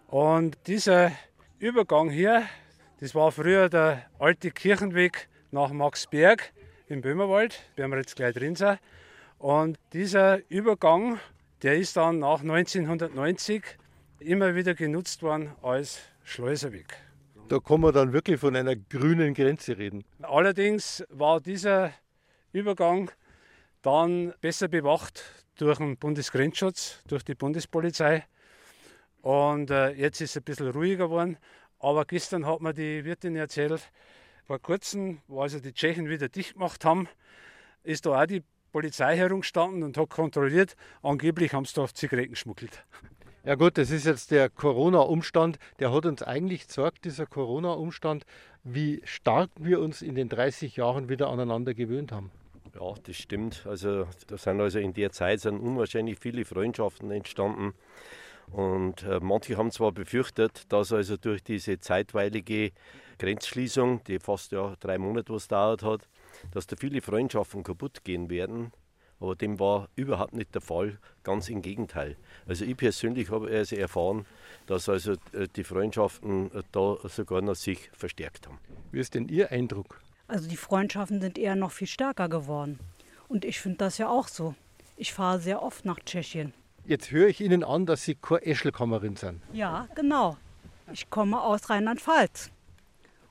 Und 0.09 0.59
dieser 0.67 1.13
Übergang 1.59 2.11
hier, 2.11 2.43
das 3.01 3.15
war 3.15 3.33
früher 3.33 3.71
der 3.71 4.05
alte 4.19 4.51
Kirchenweg 4.51 5.31
nach 5.53 5.73
Maxberg 5.73 6.53
im 6.89 7.01
Böhmerwald. 7.01 7.63
Wir 7.77 7.85
haben 7.85 7.95
jetzt 7.95 8.15
gleich 8.15 8.35
drin 8.35 8.57
sind. 8.57 8.79
Und 9.39 9.79
dieser 9.95 10.41
Übergang, 10.51 11.19
der 11.65 11.79
ist 11.79 11.97
dann 11.97 12.19
nach 12.19 12.41
1990 12.41 13.65
immer 14.19 14.55
wieder 14.55 14.75
genutzt 14.75 15.23
worden 15.23 15.51
als 15.63 15.99
Schleuserweg. 16.23 16.95
Da 17.49 17.59
kann 17.59 17.81
man 17.81 17.95
dann 17.95 18.13
wirklich 18.13 18.39
von 18.39 18.55
einer 18.55 18.77
grünen 18.77 19.33
Grenze 19.33 19.79
reden. 19.79 20.05
Allerdings 20.21 21.03
war 21.09 21.41
dieser 21.41 21.95
Übergang 22.53 23.11
dann 23.81 24.35
besser 24.43 24.69
bewacht 24.69 25.25
durch 25.57 25.79
den 25.79 25.97
Bundesgrenzschutz, 25.97 27.03
durch 27.09 27.23
die 27.23 27.35
Bundespolizei. 27.35 28.27
Und 29.23 29.71
äh, 29.71 29.93
jetzt 29.93 30.21
ist 30.21 30.33
es 30.33 30.37
ein 30.37 30.45
bisschen 30.45 30.71
ruhiger 30.71 31.07
geworden. 31.07 31.39
Aber 31.79 32.05
gestern 32.05 32.45
hat 32.45 32.61
mir 32.61 32.75
die 32.75 33.07
Wirtin 33.07 33.37
erzählt, 33.37 33.91
vor 34.45 34.59
kurzem, 34.59 35.23
wo 35.29 35.41
also 35.41 35.61
die 35.61 35.73
Tschechen 35.73 36.11
wieder 36.11 36.29
dicht 36.29 36.55
gemacht 36.55 36.85
haben, 36.85 37.09
ist 37.85 38.05
da 38.05 38.23
auch 38.23 38.27
die 38.27 38.43
Polizei 38.75 39.17
herumgestanden 39.17 39.85
und 39.85 39.97
hat 39.97 40.11
kontrolliert. 40.11 40.75
Angeblich 41.01 41.55
haben 41.55 41.65
sie 41.65 41.75
da 41.75 41.87
Zigaretten 41.87 42.33
geschmuggelt. 42.33 42.85
Ja 43.45 43.55
gut, 43.55 43.79
das 43.79 43.93
ist 43.93 44.05
jetzt 44.05 44.33
der 44.33 44.51
Corona-Umstand. 44.51 45.61
Der 45.79 45.93
hat 45.93 46.07
uns 46.07 46.25
eigentlich 46.25 46.63
gezeigt, 46.63 47.05
dieser 47.05 47.25
Corona-Umstand, 47.25 48.27
wie 48.65 49.01
stark 49.05 49.51
wir 49.61 49.79
uns 49.79 50.03
in 50.03 50.17
den 50.17 50.29
30 50.29 50.75
Jahren 50.75 51.09
wieder 51.09 51.29
aneinander 51.29 51.73
gewöhnt 51.73 52.11
haben. 52.11 52.33
Ja, 52.75 52.95
das 53.01 53.15
stimmt. 53.15 53.65
Also 53.65 54.09
da 54.27 54.37
sind 54.37 54.61
also 54.61 54.81
in 54.81 54.93
der 54.93 55.13
Zeit 55.13 55.39
sind 55.43 55.61
unwahrscheinlich 55.61 56.19
viele 56.19 56.45
Freundschaften 56.45 57.13
entstanden. 57.13 57.75
Und 58.51 59.05
äh, 59.05 59.21
manche 59.23 59.57
haben 59.57 59.71
zwar 59.71 59.93
befürchtet, 59.93 60.73
dass 60.73 60.93
also 60.93 61.17
durch 61.17 61.45
diese 61.45 61.79
zeitweilige 61.79 62.73
Grenzschließung, 63.21 64.03
die 64.03 64.19
fast 64.19 64.51
ja 64.51 64.75
drei 64.81 64.99
Monate 64.99 65.33
was 65.33 65.47
dauert 65.47 65.85
hat, 65.85 66.09
dass 66.53 66.67
da 66.67 66.77
viele 66.77 67.01
Freundschaften 67.01 67.63
kaputt 67.63 68.05
gehen 68.05 68.31
werden. 68.31 68.73
Aber 69.21 69.37
dem 69.37 69.59
war 69.61 69.89
überhaupt 69.97 70.35
nicht 70.35 70.55
der 70.55 70.61
Fall, 70.61 70.99
ganz 71.23 71.49
im 71.49 71.63
Gegenteil. 71.63 72.17
Also 72.47 72.65
ich 72.65 72.77
persönlich 72.77 73.31
habe 73.31 73.49
also 73.49 73.77
erfahren, 73.77 74.27
dass 74.67 74.89
also 74.89 75.13
äh, 75.33 75.49
die 75.55 75.65
Freundschaften 75.65 76.51
äh, 76.53 76.63
da 76.73 76.97
sogar 77.05 77.41
noch 77.41 77.55
sich 77.55 77.91
verstärkt 77.93 78.47
haben. 78.47 78.59
Wie 78.91 79.01
ist 79.01 79.15
denn 79.15 79.29
Ihr 79.29 79.51
Eindruck? 79.51 80.01
Also 80.27 80.49
die 80.49 80.57
Freundschaften 80.57 81.21
sind 81.21 81.39
eher 81.39 81.55
noch 81.55 81.71
viel 81.71 81.87
stärker 81.87 82.29
geworden. 82.29 82.79
Und 83.29 83.45
ich 83.45 83.61
finde 83.61 83.79
das 83.79 83.99
ja 83.99 84.09
auch 84.09 84.29
so. 84.29 84.55
Ich 84.97 85.13
fahre 85.13 85.41
sehr 85.41 85.63
oft 85.63 85.85
nach 85.85 85.99
Tschechien. 86.01 86.53
Jetzt 86.87 87.11
höre 87.11 87.29
ich 87.29 87.41
Ihnen 87.41 87.65
an, 87.65 87.87
dass 87.87 88.05
Sie 88.05 88.15
keine 88.15 88.45
Eschelkammerin 88.45 89.17
sind. 89.17 89.41
Ja, 89.53 89.89
genau. 89.95 90.37
Ich 90.93 91.09
komme 91.09 91.41
aus 91.41 91.71
Rheinland-Pfalz. 91.71 92.51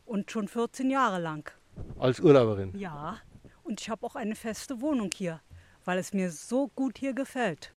Und 0.06 0.32
schon 0.32 0.48
14 0.48 0.90
Jahre 0.90 1.20
lang. 1.20 1.52
Als 2.00 2.20
Urlauberin? 2.20 2.78
Ja. 2.78 3.18
Und 3.64 3.80
ich 3.82 3.90
habe 3.90 4.06
auch 4.06 4.16
eine 4.16 4.36
feste 4.36 4.82
Wohnung 4.82 5.10
hier 5.16 5.42
weil 5.86 5.98
es 5.98 6.14
mir 6.14 6.32
so 6.32 6.70
gut 6.70 6.98
hier 6.98 7.14
gefällt. 7.14 7.76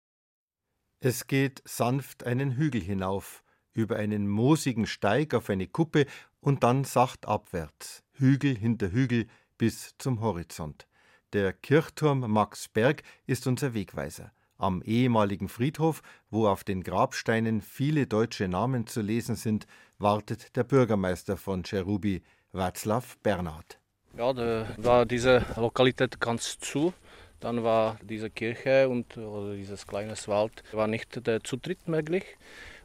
Es 1.00 1.26
geht 1.26 1.62
sanft 1.64 2.24
einen 2.24 2.52
Hügel 2.56 2.80
hinauf, 2.80 3.44
über 3.72 3.96
einen 3.96 4.28
moosigen 4.28 4.86
Steig 4.86 5.34
auf 5.34 5.50
eine 5.50 5.66
Kuppe 5.66 6.06
und 6.40 6.62
dann 6.62 6.84
sacht 6.84 7.26
abwärts, 7.26 8.02
Hügel 8.12 8.56
hinter 8.56 8.90
Hügel 8.90 9.26
bis 9.58 9.94
zum 9.98 10.20
Horizont. 10.20 10.86
Der 11.32 11.52
Kirchturm 11.52 12.20
Maxberg 12.20 13.02
ist 13.26 13.46
unser 13.46 13.74
Wegweiser. 13.74 14.32
Am 14.58 14.80
ehemaligen 14.82 15.50
Friedhof, 15.50 16.00
wo 16.30 16.46
auf 16.48 16.64
den 16.64 16.82
Grabsteinen 16.82 17.60
viele 17.60 18.06
deutsche 18.06 18.48
Namen 18.48 18.86
zu 18.86 19.02
lesen 19.02 19.36
sind, 19.36 19.66
wartet 19.98 20.56
der 20.56 20.64
Bürgermeister 20.64 21.36
von 21.36 21.62
Cherubi, 21.62 22.22
Václav 22.54 23.16
Bernhard. 23.22 23.78
Ja, 24.18 24.32
da 24.32 24.66
war 24.78 25.04
diese 25.04 25.44
Lokalität 25.56 26.18
ganz 26.18 26.58
zu. 26.58 26.94
Dann 27.40 27.62
war 27.62 27.98
diese 28.00 28.30
Kirche 28.30 28.88
und 28.88 29.18
oder 29.18 29.54
dieses 29.54 29.86
kleine 29.86 30.14
Wald 30.26 30.64
war 30.72 30.86
nicht 30.86 31.26
der 31.26 31.44
Zutritt 31.44 31.86
möglich 31.86 32.24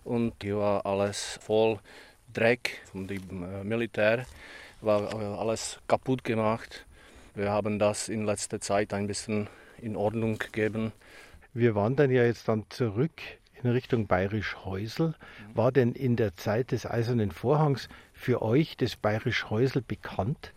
und 0.04 0.34
hier 0.42 0.58
war 0.58 0.86
alles 0.86 1.40
voll 1.42 1.80
Dreck 2.34 2.82
von 2.92 3.08
dem 3.08 3.44
äh, 3.44 3.64
Militär, 3.64 4.26
war 4.82 5.14
äh, 5.14 5.40
alles 5.40 5.80
kaputt 5.88 6.26
gemacht. 6.26 6.86
Wir 7.34 7.50
haben 7.50 7.80
das 7.80 8.10
in 8.10 8.26
letzter 8.26 8.60
Zeit 8.60 8.94
ein 8.94 9.08
bisschen 9.08 9.48
in 9.82 9.96
Ordnung 9.96 10.38
gegeben. 10.38 10.92
Wir 11.54 11.76
wandern 11.76 12.12
ja 12.12 12.26
jetzt 12.26 12.50
dann 12.50 12.66
zurück 12.70 13.22
in 13.64 13.70
Richtung 13.70 14.06
Bayerisch-Heusel. 14.06 15.16
War 15.54 15.72
denn 15.72 15.94
in 15.94 16.18
der 16.18 16.36
Zeit 16.36 16.72
des 16.72 16.86
Eisernen 16.86 17.32
Vorhangs 17.32 17.88
für 18.12 18.42
euch 18.42 18.76
das 18.76 18.98
Bayerisch-Heusel 18.98 19.82
bekannt? 19.82 20.52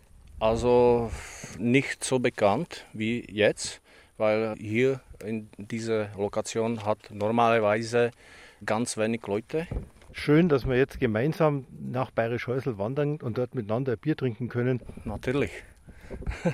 Also 0.45 1.09
nicht 1.57 2.03
so 2.03 2.19
bekannt 2.19 2.85
wie 2.93 3.25
jetzt, 3.31 3.81
weil 4.17 4.53
hier 4.59 5.01
in 5.23 5.49
dieser 5.57 6.09
Lokation 6.15 6.85
hat 6.85 6.99
normalerweise 7.09 8.11
ganz 8.63 8.95
wenig 8.95 9.25
Leute. 9.25 9.65
Schön, 10.11 10.47
dass 10.47 10.67
wir 10.67 10.77
jetzt 10.77 10.99
gemeinsam 10.99 11.65
nach 11.71 12.11
Bayerisch-Heusel 12.11 12.77
wandern 12.77 13.19
und 13.21 13.39
dort 13.39 13.55
miteinander 13.55 13.93
ein 13.93 13.97
Bier 13.97 14.15
trinken 14.15 14.47
können. 14.47 14.81
Natürlich. 15.03 15.49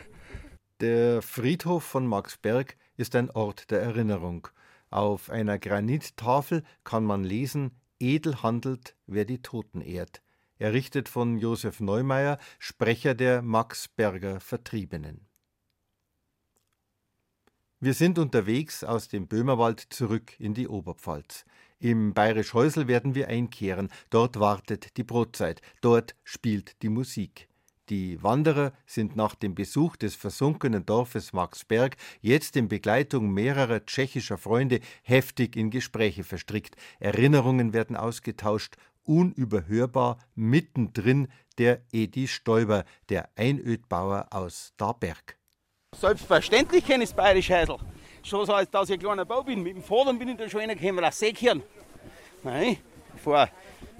Der 0.80 1.22
Friedhof 1.22 1.84
von 1.84 2.08
Maxberg 2.08 2.78
ist 2.96 3.14
ein 3.18 3.30
Ort 3.30 3.72
der 3.72 3.82
Erinnerung. 3.82 4.48
Auf 4.90 5.30
einer 5.30 5.60
Granittafel 5.60 6.64
kann 6.86 7.04
man 7.04 7.26
lesen: 7.26 7.72
Edel 8.00 8.42
handelt, 8.42 8.96
wer 9.06 9.26
die 9.26 9.42
Toten 9.42 9.82
ehrt. 9.82 10.22
Errichtet 10.62 11.10
von 11.10 11.40
Josef 11.40 11.80
Neumeier, 11.80 12.38
Sprecher 12.60 13.16
der 13.16 13.42
Maxberger 13.42 14.40
Vertriebenen. 14.40 15.26
Wir 17.80 17.96
sind 17.96 18.20
unterwegs 18.20 18.84
aus 18.84 19.08
dem 19.08 19.28
Böhmerwald 19.28 19.80
zurück 19.80 20.40
in 20.40 20.54
die 20.54 20.68
Oberpfalz. 20.68 21.46
Im 21.80 22.14
Bayerisch 22.14 22.54
Häusel 22.54 22.88
werden 22.88 23.16
wir 23.16 23.28
einkehren. 23.28 23.90
Dort 24.12 24.40
wartet 24.40 24.98
die 24.98 25.04
Brotzeit. 25.04 25.64
Dort 25.82 26.16
spielt 26.24 26.80
die 26.84 26.90
Musik. 26.90 27.50
Die 27.90 28.24
Wanderer 28.24 28.72
sind 28.86 29.18
nach 29.18 29.36
dem 29.36 29.54
Besuch 29.54 29.98
des 29.98 30.16
versunkenen 30.16 30.86
Dorfes 30.86 31.34
Maxberg 31.34 31.98
jetzt 32.22 32.56
in 32.56 32.70
Begleitung 32.70 33.34
mehrerer 33.34 33.86
tschechischer 33.86 34.38
Freunde 34.38 34.80
heftig 35.02 35.58
in 35.58 35.72
Gespräche 35.72 36.24
verstrickt. 36.24 36.78
Erinnerungen 37.00 37.74
werden 37.74 37.98
ausgetauscht, 37.98 38.78
unüberhörbar 39.12 40.18
mittendrin 40.36 41.28
der 41.58 41.82
Edi 41.92 42.28
Stoiber, 42.28 42.86
der 43.10 43.30
Einödbauer 43.36 44.28
aus 44.32 44.74
Darberg. 44.78 45.38
Selbstverständlich 45.96 46.86
kenne 46.86 47.04
ich 47.04 47.10
das 47.10 47.16
Bayerische 47.16 47.60
Häusl. 47.60 47.78
Schon 48.24 48.46
so, 48.46 48.54
als 48.54 48.70
dass 48.70 48.90
ich 48.90 48.94
ein 48.94 49.00
kleiner 49.00 49.26
Bau 49.26 49.44
bin. 49.44 49.62
Mit 49.62 49.76
dem 49.76 49.84
Vater 49.84 50.14
bin 50.14 50.30
ich 50.30 50.38
da 50.38 50.50
schon 50.50 50.62
reingekommen, 50.62 51.04
das 51.04 51.20
Seekirn. 51.20 51.62
Nein, 52.44 52.78
vor 53.18 53.50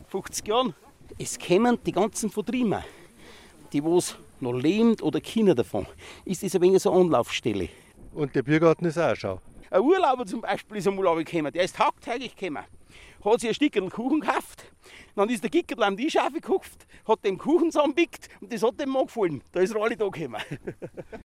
50 0.08 0.48
Jahren. 0.48 0.74
Es 1.18 1.38
kommen 1.38 1.78
die 1.84 1.92
ganzen 1.92 2.30
Vertrieben 2.30 2.82
die 3.72 3.84
was 3.84 4.18
noch 4.40 4.54
leben 4.54 5.00
oder 5.02 5.22
Kinder 5.22 5.56
davon, 5.56 5.86
ist 6.26 6.44
das 6.44 6.56
ein 6.56 6.62
wenig 6.62 6.82
so 6.82 6.92
eine 6.92 7.02
Anlaufstelle. 7.02 7.70
Und 8.14 8.36
der 8.36 8.44
Biergarten 8.44 8.86
ist 8.86 8.98
auch 8.98 9.16
schon. 9.16 9.40
Ein 9.70 9.82
Urlauber 9.82 10.26
zum 10.26 10.42
Beispiel 10.42 10.78
ist 10.78 10.88
einmal 10.88 11.24
gekommen, 11.24 11.52
der 11.54 11.64
ist 11.64 11.76
tagtäglich 11.76 12.36
gekommen. 12.36 12.66
Hat 13.24 13.40
sich 13.40 13.50
ein 13.50 13.56
Stückchen 13.56 13.90
Kuchen 13.90 14.20
gekauft, 14.20 14.66
dann 15.16 15.30
ist 15.30 15.44
der 15.44 15.50
Gickerl 15.50 15.84
am 15.84 15.98
Tisch 15.98 16.18
aufgekupft, 16.18 16.86
hat 17.08 17.24
den 17.24 17.38
Kuchen 17.38 17.72
zusammengepickt 17.72 18.30
und 18.40 18.52
das 18.52 18.64
hat 18.64 18.80
dem 18.80 18.90
Mann 18.90 19.06
gefallen. 19.06 19.44
Da 19.52 19.60
ist 19.62 19.74
er 19.76 19.82
alle 19.82 19.98
da 19.98 20.08
gekommen. 20.08 20.42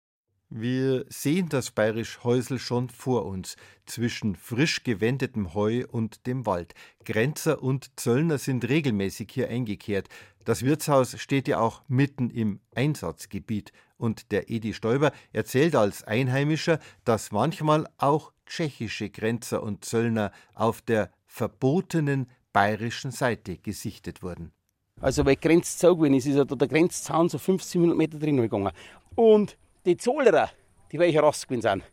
Wir 0.56 1.06
sehen 1.10 1.50
das 1.50 1.72
Bayerisch 1.72 2.24
Häusel 2.24 2.60
schon 2.60 2.88
vor 2.88 3.26
uns, 3.26 3.56
zwischen 3.88 4.36
frisch 4.36 4.84
gewendetem 4.84 5.56
Heu 5.56 5.84
und 5.90 6.28
dem 6.28 6.46
Wald. 6.46 6.76
Grenzer 7.06 7.64
und 7.64 8.00
Zöllner 8.00 8.38
sind 8.38 8.70
regelmäßig 8.70 9.32
hier 9.32 9.50
eingekehrt. 9.50 10.10
Das 10.46 10.62
Wirtshaus 10.62 11.20
steht 11.20 11.48
ja 11.48 11.60
auch 11.60 11.82
mitten 11.88 12.30
im 12.30 12.60
Einsatzgebiet. 12.76 13.72
Und 13.98 14.32
der 14.32 14.52
Edi 14.52 14.76
Stoiber 14.76 15.12
erzählt 15.32 15.76
als 15.76 16.04
Einheimischer, 16.04 16.78
dass 17.04 17.32
manchmal 17.32 17.88
auch 17.98 18.32
tschechische 18.46 19.10
Grenzer 19.10 19.64
und 19.64 19.84
Zöllner 19.84 20.32
auf 20.54 20.84
der 20.84 21.10
verbotenen 21.26 22.30
bayerischen 22.54 23.12
Seite 23.12 23.58
gesichtet 23.58 24.24
wurden. 24.24 24.54
Also, 25.02 25.26
weil 25.26 25.36
Grenzzaun 25.36 25.98
gewesen 25.98 26.14
ist, 26.14 26.26
ist 26.28 26.36
ja 26.36 26.46
da 26.46 26.56
der 26.56 26.68
Grenzzaun 26.68 27.28
so 27.28 27.38
1500 27.38 27.98
Meter 27.98 28.20
drin 28.20 28.38
gegangen. 28.38 28.72
Und 29.16 29.58
die 29.86 29.98
Zollerer, 29.98 30.50
die 30.92 31.00
welche 31.00 31.20
rausgegangen 31.20 31.62
sind, 31.62 31.84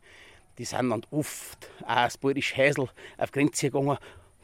die 0.58 0.64
sind 0.64 0.90
dann 0.90 1.02
oft 1.10 1.70
auch 1.82 1.88
als 1.88 2.18
Bayerisch 2.18 2.56
Häsel 2.56 2.88
auf 3.16 3.32
Grenze 3.32 3.70
gegangen, 3.70 3.96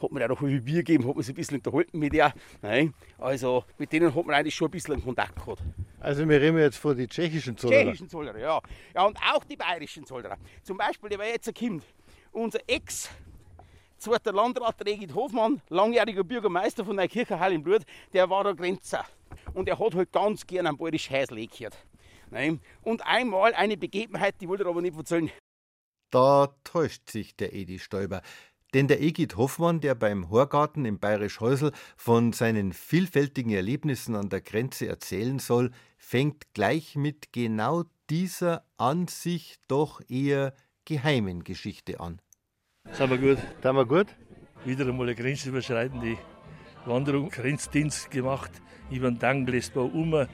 hat 0.02 0.12
mir 0.12 0.24
auch 0.24 0.28
noch 0.28 0.42
ein 0.42 0.64
Bier 0.64 0.82
gegeben, 0.82 1.06
hat 1.06 1.14
man 1.14 1.22
sich 1.22 1.34
ein 1.34 1.36
bisschen 1.36 1.56
unterhalten 1.58 1.98
mit 1.98 2.12
ihr. 2.12 2.32
Nein, 2.62 2.94
also 3.18 3.64
mit 3.78 3.92
denen 3.92 4.14
hat 4.14 4.26
man 4.26 4.34
eigentlich 4.34 4.54
schon 4.54 4.68
ein 4.68 4.72
bisschen 4.72 5.02
Kontakt 5.02 5.36
gehabt. 5.36 5.62
Also 6.00 6.28
wir 6.28 6.40
reden 6.40 6.58
jetzt 6.58 6.76
von 6.76 6.96
den 6.96 7.08
tschechischen 7.08 7.56
Zollerer. 7.56 7.84
Tschechischen 7.84 8.08
Zollerer, 8.08 8.38
ja. 8.38 8.60
Ja, 8.94 9.04
und 9.04 9.18
auch 9.18 9.44
die 9.44 9.56
bayerischen 9.56 10.04
Zollerer. 10.04 10.36
Zum 10.62 10.76
Beispiel, 10.76 11.10
der 11.10 11.18
war 11.18 11.26
jetzt 11.26 11.52
Kind. 11.54 11.82
Unser 12.32 12.60
Ex, 12.66 13.08
zweiter 13.98 14.32
Landrat 14.32 14.84
Regit 14.84 15.14
Hofmann, 15.14 15.60
langjähriger 15.68 16.24
Bürgermeister 16.24 16.84
von 16.84 16.96
der 16.96 17.08
Kirche 17.08 17.38
Heil 17.38 17.52
im 17.52 17.62
Blut, 17.62 17.82
der 18.12 18.28
war 18.30 18.44
der 18.44 18.54
Grenzer. 18.54 19.04
Und 19.54 19.68
er 19.68 19.78
hat 19.78 19.94
halt 19.94 20.12
ganz 20.12 20.46
gern 20.46 20.66
am 20.66 20.76
bayerisch 20.76 21.10
Häsl 21.10 21.46
gehört. 21.46 21.76
Nein. 22.30 22.60
Und 22.82 23.06
einmal 23.06 23.54
eine 23.54 23.76
Begebenheit, 23.76 24.34
die 24.40 24.48
wollte 24.48 24.64
er 24.64 24.70
aber 24.70 24.82
nicht 24.82 24.96
erzählen. 24.96 25.30
Da 26.10 26.54
täuscht 26.64 27.10
sich 27.10 27.36
der 27.36 27.52
Edi 27.52 27.78
Stoiber. 27.78 28.22
Denn 28.74 28.88
der 28.88 29.00
Egid 29.00 29.36
Hoffmann, 29.36 29.80
der 29.80 29.94
beim 29.94 30.28
Horgarten 30.28 30.84
im 30.84 30.98
Bayerisch 30.98 31.40
Häusl 31.40 31.72
von 31.96 32.32
seinen 32.32 32.72
vielfältigen 32.72 33.52
Erlebnissen 33.52 34.14
an 34.14 34.28
der 34.28 34.40
Grenze 34.40 34.86
erzählen 34.86 35.38
soll, 35.38 35.70
fängt 35.98 36.52
gleich 36.52 36.96
mit 36.96 37.32
genau 37.32 37.84
dieser 38.10 38.66
an 38.76 39.08
sich 39.08 39.56
doch 39.68 40.00
eher 40.08 40.54
geheimen 40.84 41.44
Geschichte 41.44 42.00
an. 42.00 42.20
Sind 42.92 43.10
wir 43.10 43.18
gut? 43.18 43.38
Sind 43.62 43.74
wir 43.74 43.84
gut? 43.84 44.06
Wieder 44.64 44.86
einmal 44.86 45.06
eine 45.06 45.14
grenzüberschreitende 45.14 46.16
Wanderung, 46.86 47.28
Grenzdienst 47.28 48.10
gemacht 48.10 48.50
über 48.90 49.10
den 49.10 49.18
Danglesbau 49.18 49.84
um 49.84 50.26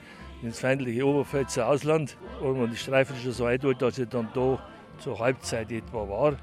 ins 0.42 0.60
feindliche 0.60 1.06
Oberpfälzer 1.06 1.66
Ausland. 1.66 2.16
Und 2.40 2.70
die 2.70 2.76
Streifen 2.76 3.16
schon 3.16 3.32
so 3.32 3.44
weit, 3.44 3.64
dass 3.80 3.98
ich 3.98 4.08
dann 4.08 4.28
da 4.34 4.58
zur 4.98 5.18
Halbzeit 5.18 5.72
etwa 5.72 6.08
war. 6.08 6.36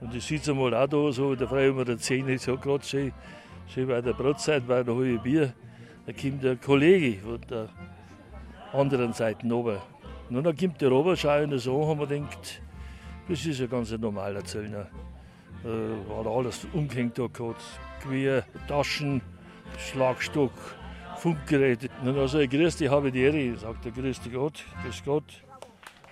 Und 0.00 0.14
ich 0.14 0.24
sitze 0.24 0.54
mal 0.54 0.74
auch 0.74 0.86
da, 0.86 1.12
so, 1.12 1.34
der 1.34 1.48
Frau 1.48 1.58
immer 1.58 1.84
der 1.84 1.98
Zähne, 1.98 2.38
so 2.38 2.56
gerade 2.56 2.84
schön, 2.84 3.12
schön 3.66 3.88
bei 3.88 4.00
der 4.00 4.12
Brotzeit, 4.12 4.66
bei 4.66 4.82
der 4.82 4.94
hohe 4.94 5.18
Bier. 5.18 5.52
Da 6.06 6.12
kommt 6.12 6.42
der 6.42 6.56
Kollege 6.56 7.20
von 7.20 7.40
der 7.48 7.68
anderen 8.72 9.12
Seite 9.12 9.46
runter. 9.46 9.82
Und 10.28 10.44
dann 10.44 10.56
kommt 10.56 10.80
der 10.80 10.90
runter, 10.90 11.16
schauen 11.16 11.58
so 11.58 11.86
haben 11.86 12.00
wir 12.00 12.06
gedacht, 12.06 12.62
das 13.28 13.44
ist 13.44 13.60
ein 13.60 13.68
ganz 13.68 13.90
normaler 13.92 14.44
Zöllner. 14.44 14.88
Äh, 15.64 16.14
hat 16.14 16.26
alles 16.26 16.66
umgehängt 16.72 17.18
da 17.18 17.26
gehabt. 17.26 17.62
Gewehr, 18.02 18.44
Taschen, 18.66 19.20
Schlagstock, 19.78 20.52
Funkgeräte. 21.18 21.88
Und 22.00 22.16
dann 22.16 22.28
sage 22.28 22.44
ich, 22.44 22.50
grüß 22.50 22.76
dich, 22.76 22.88
habe 22.88 23.12
die 23.12 23.20
Ehre. 23.20 23.56
Sagt 23.58 23.84
er, 23.84 23.92
grüß 23.92 24.20
dich 24.20 24.32
Gott, 24.32 24.64
grüß 24.82 25.02
Gott. 25.04 25.44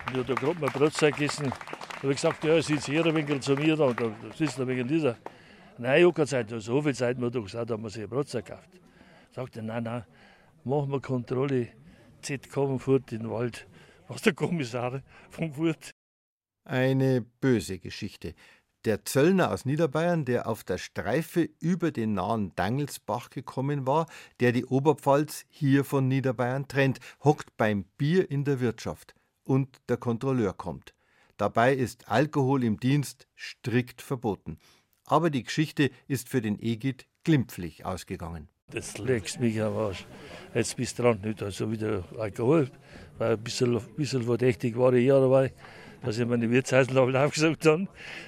Und 0.05 0.11
ich 0.11 0.17
habe 0.17 0.23
da 0.23 0.33
gerade 0.35 0.59
mal 0.59 0.69
Brotzeit 0.69 1.15
gegessen. 1.15 1.49
Da 1.49 2.03
habe 2.03 2.11
ich 2.13 2.17
gesagt, 2.17 2.43
ja, 2.43 2.61
sitzt 2.61 2.85
hier 2.85 3.05
ein 3.05 3.15
wenig 3.15 3.41
zu 3.41 3.55
mir 3.55 3.75
da. 3.75 3.91
Da 3.91 4.11
sitzt 4.35 4.59
ein 4.59 4.67
wenig 4.67 4.87
dieser. 4.87 5.17
Nein, 5.79 5.99
ich 5.99 6.05
habe 6.05 6.13
keine 6.13 6.27
Zeit. 6.27 6.49
So 6.49 6.81
viel 6.81 6.93
Zeit 6.93 7.17
muss 7.17 7.31
doch 7.31 7.43
gesagt, 7.43 7.71
haben 7.71 7.81
wir 7.81 7.89
sich 7.89 8.03
ein 8.03 8.09
Brotzeit 8.09 8.45
gekauft. 8.45 8.69
Sagt 9.31 9.57
er, 9.57 9.63
nein, 9.63 9.83
nein, 9.83 10.05
machen 10.63 10.91
wir 10.91 11.01
Kontrolle. 11.01 11.69
Z 12.21 12.49
kommen 12.51 12.79
fort 12.79 13.11
in 13.11 13.21
den 13.21 13.31
Wald. 13.31 13.67
Was 14.07 14.21
der 14.21 14.33
Kommissar 14.33 15.01
vom 15.29 15.53
Furt. 15.53 15.91
Eine 16.65 17.21
böse 17.21 17.79
Geschichte. 17.79 18.35
Der 18.85 19.03
Zöllner 19.03 19.51
aus 19.51 19.65
Niederbayern, 19.65 20.23
der 20.23 20.47
auf 20.47 20.63
der 20.63 20.77
Streife 20.77 21.49
über 21.59 21.91
den 21.91 22.13
nahen 22.13 22.55
Dangelsbach 22.55 23.29
gekommen 23.29 23.85
war, 23.85 24.07
der 24.39 24.53
die 24.53 24.63
Oberpfalz 24.63 25.45
hier 25.49 25.83
von 25.83 26.07
Niederbayern 26.07 26.69
trennt, 26.69 26.99
hockt 27.21 27.57
beim 27.57 27.83
Bier 27.97 28.31
in 28.31 28.45
der 28.45 28.61
Wirtschaft 28.61 29.15
und 29.43 29.81
der 29.89 29.97
Kontrolleur 29.97 30.53
kommt. 30.53 30.93
Dabei 31.35 31.73
ist 31.73 32.07
Alkohol 32.07 32.63
im 32.63 32.79
Dienst 32.79 33.27
strikt 33.37 34.01
verboten. 34.01 34.59
Aber 35.03 35.29
die 35.29 35.43
Geschichte 35.43 35.91
ist 36.07 36.29
für 36.29 36.41
den 36.41 36.57
Egid 36.61 37.05
glimpflich 37.25 37.83
ausgegangen. 37.85 38.47
Das 38.71 38.97
legst 38.97 39.41
mich 39.41 39.61
am 39.61 39.75
Arsch. 39.75 40.05
Jetzt 40.53 40.77
bist 40.77 40.99
du 40.99 41.03
dran, 41.03 41.19
nicht 41.21 41.43
also 41.43 41.69
wieder 41.69 42.05
Alkohol, 42.17 42.71
weil 43.17 43.33
ein 43.33 43.43
bisschen, 43.43 43.77
bisschen 43.97 44.23
verdächtig 44.23 44.77
war 44.77 44.93
ich 44.93 45.07
ja 45.07 45.19
dabei 45.19 45.51
dass 46.01 46.17
ich 46.17 46.25
meine 46.25 46.49
Wirtshausel 46.49 46.97
aufgesagt 46.97 47.65
habe. 47.65 47.87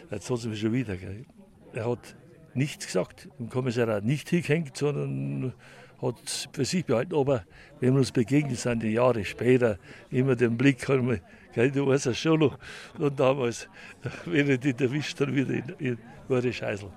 Jetzt 0.10 0.30
hat 0.30 0.38
sie 0.40 0.50
mich 0.50 0.60
schon 0.60 0.74
wieder. 0.74 0.98
Gell. 0.98 1.26
Er 1.74 1.90
hat 1.90 2.16
nichts 2.54 2.86
gesagt, 2.86 3.30
im 3.40 3.50
Kommissariat 3.50 4.04
nicht 4.04 4.30
hingehängt, 4.30 4.76
sondern 4.76 5.54
hat 6.02 6.50
für 6.52 6.66
sich 6.66 6.86
behalten. 6.86 7.16
Aber 7.16 7.46
wenn 7.80 7.94
wir 7.94 8.00
uns 8.00 8.12
begegnet 8.12 8.58
sind, 8.58 8.84
die 8.84 8.92
Jahre 8.92 9.24
später, 9.24 9.78
immer 10.10 10.36
den 10.36 10.58
Blick 10.58 10.88
haben 10.88 11.10
wir, 11.10 11.22
gell, 11.54 11.72
du 11.72 11.88
weißt 11.88 12.08
es 12.08 12.20
schon 12.20 12.40
noch. 12.40 12.58
Und 12.98 13.20
damals, 13.20 13.70
wenn 14.26 14.50
ich 14.50 14.60
dich 14.60 14.80
erwischt, 14.80 15.20
dann 15.22 15.36
wieder 15.36 15.54
in, 15.54 15.70
in 15.80 15.98
Wore 16.28 16.52
Scheißel. 16.52 16.90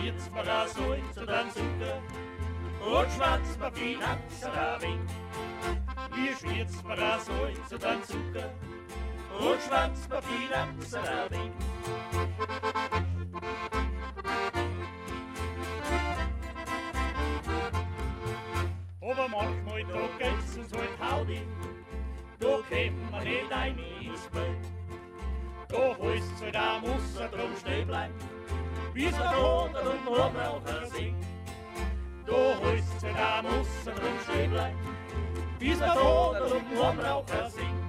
Schwirzt 0.00 0.32
mir 0.32 0.42
da 0.42 0.66
Salz 0.66 1.16
und 1.16 1.28
ein 1.28 1.50
Zucker 1.50 2.00
und 2.80 3.12
schwatzt 3.12 3.60
mir 3.60 3.72
Finanzen 3.72 4.50
ein 4.50 4.82
wenig. 4.82 5.10
Wie 6.14 6.34
schwirzt 6.34 6.84
mir 6.84 6.96
da 6.96 7.18
Salz 7.18 7.72
und 7.72 7.84
ein 7.84 8.02
Zucker 8.04 8.50
und 9.38 9.60
schwatzt 9.62 10.08
mir 10.08 10.22
Finanzen 10.22 10.98
ein 11.00 11.30
wenig. 11.30 11.52
Aber 19.02 19.28
manchmal 19.28 19.84
da 19.84 20.08
geht's 20.18 20.56
uns 20.56 20.72
halt 20.72 21.12
Haudi, 21.12 21.42
da 22.38 22.58
kämen 22.70 23.10
wir 23.10 23.20
nicht 23.20 23.52
ein 23.52 23.78
ins 24.00 24.26
Bild. 24.28 24.66
Da 25.68 25.96
heißt's 26.02 26.42
halt 26.42 26.56
auch, 26.56 26.80
muss 26.80 27.16
er 27.20 27.28
drum 27.28 27.56
stehen 27.56 27.86
bleiben, 27.86 28.14
bis 28.94 29.12
wir 29.12 29.24
da 29.24 29.36
und 29.38 30.06
Hornraucher 30.06 30.86
singt. 30.86 31.24
Da 32.26 32.34
heißt's 32.62 33.04
halt 33.04 33.16
auch, 33.16 33.42
muss 33.42 33.86
er 33.86 33.92
drum 33.94 34.18
stehen 34.24 34.50
bleiben, 34.50 34.78
bis 35.58 35.80
wir 35.80 35.86
da 35.86 36.00
und 36.00 36.78
Hornraucher 36.78 37.50
singt. 37.50 37.80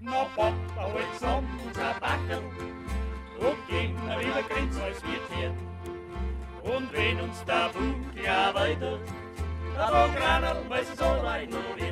Na 0.00 0.24
Papa, 0.36 0.54
halt 0.76 1.14
zusammen 1.14 1.60
unser 1.66 1.94
Backel 2.00 2.42
und 3.38 3.68
gehen 3.68 3.96
wir 4.06 4.20
über 4.20 4.42
Grenz 4.42 4.80
als 4.80 5.02
wir 5.02 5.36
tieren. 5.36 5.56
Und 6.62 6.92
wenn 6.92 7.20
uns 7.20 7.44
der 7.44 7.70
Bug 7.72 8.24
ja 8.24 8.54
weiter, 8.54 8.98
da 9.76 9.88
wo 9.88 10.18
Granel, 10.18 10.62
weil 10.68 10.82
es 10.82 10.96
soll 10.96 11.18
renovieren. 11.18 11.91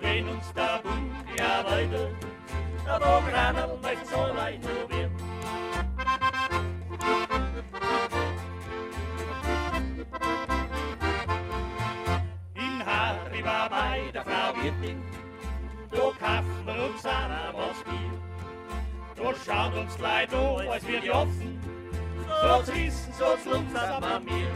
wenn 0.00 0.28
uns 0.28 0.46
Bug 0.52 0.82
ja 1.38 1.64
weiter, 1.64 2.08
da 2.84 3.00
wo 3.00 3.30
Granel, 3.30 3.78
weil 3.82 3.96
es 4.02 4.10
soll 4.10 4.30
renovieren. 4.30 5.12
In 12.54 12.86
Harry 12.86 13.44
war 13.44 13.68
bei 13.68 14.10
der 14.12 14.24
Frau 14.24 14.54
Wirtin, 14.62 15.02
da 15.90 15.98
kaufen 15.98 16.66
wir 16.66 16.84
uns 16.84 17.04
einer 17.04 17.52
was 17.54 17.82
Bier. 17.84 18.14
Da 19.16 19.34
schaut 19.44 19.74
uns 19.74 19.96
gleich 19.96 20.32
an, 20.32 20.68
als 20.68 20.86
wir 20.86 21.00
die 21.00 21.10
offen, 21.10 21.58
so 22.42 22.62
zu 22.62 22.74
wissen, 22.74 23.12
so 23.12 23.36
zu 23.42 23.58
uns 23.58 23.74
an 23.74 24.24
mir. 24.24 24.48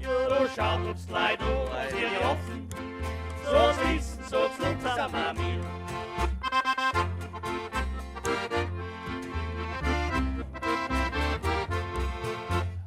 Ja, 0.00 0.28
da 0.28 0.48
schaut 0.48 0.86
uns 0.88 1.06
gleich 1.06 1.38
an, 1.40 1.76
als 1.76 1.92
wir 1.94 2.08
die 2.08 2.24
offen, 2.24 2.68
so 3.44 3.72
zu 3.80 3.88
wissen, 4.32 4.48
so 4.48 4.48
zu 4.48 4.70
uns 4.70 4.84
an 4.84 5.36
mir. 5.36 5.60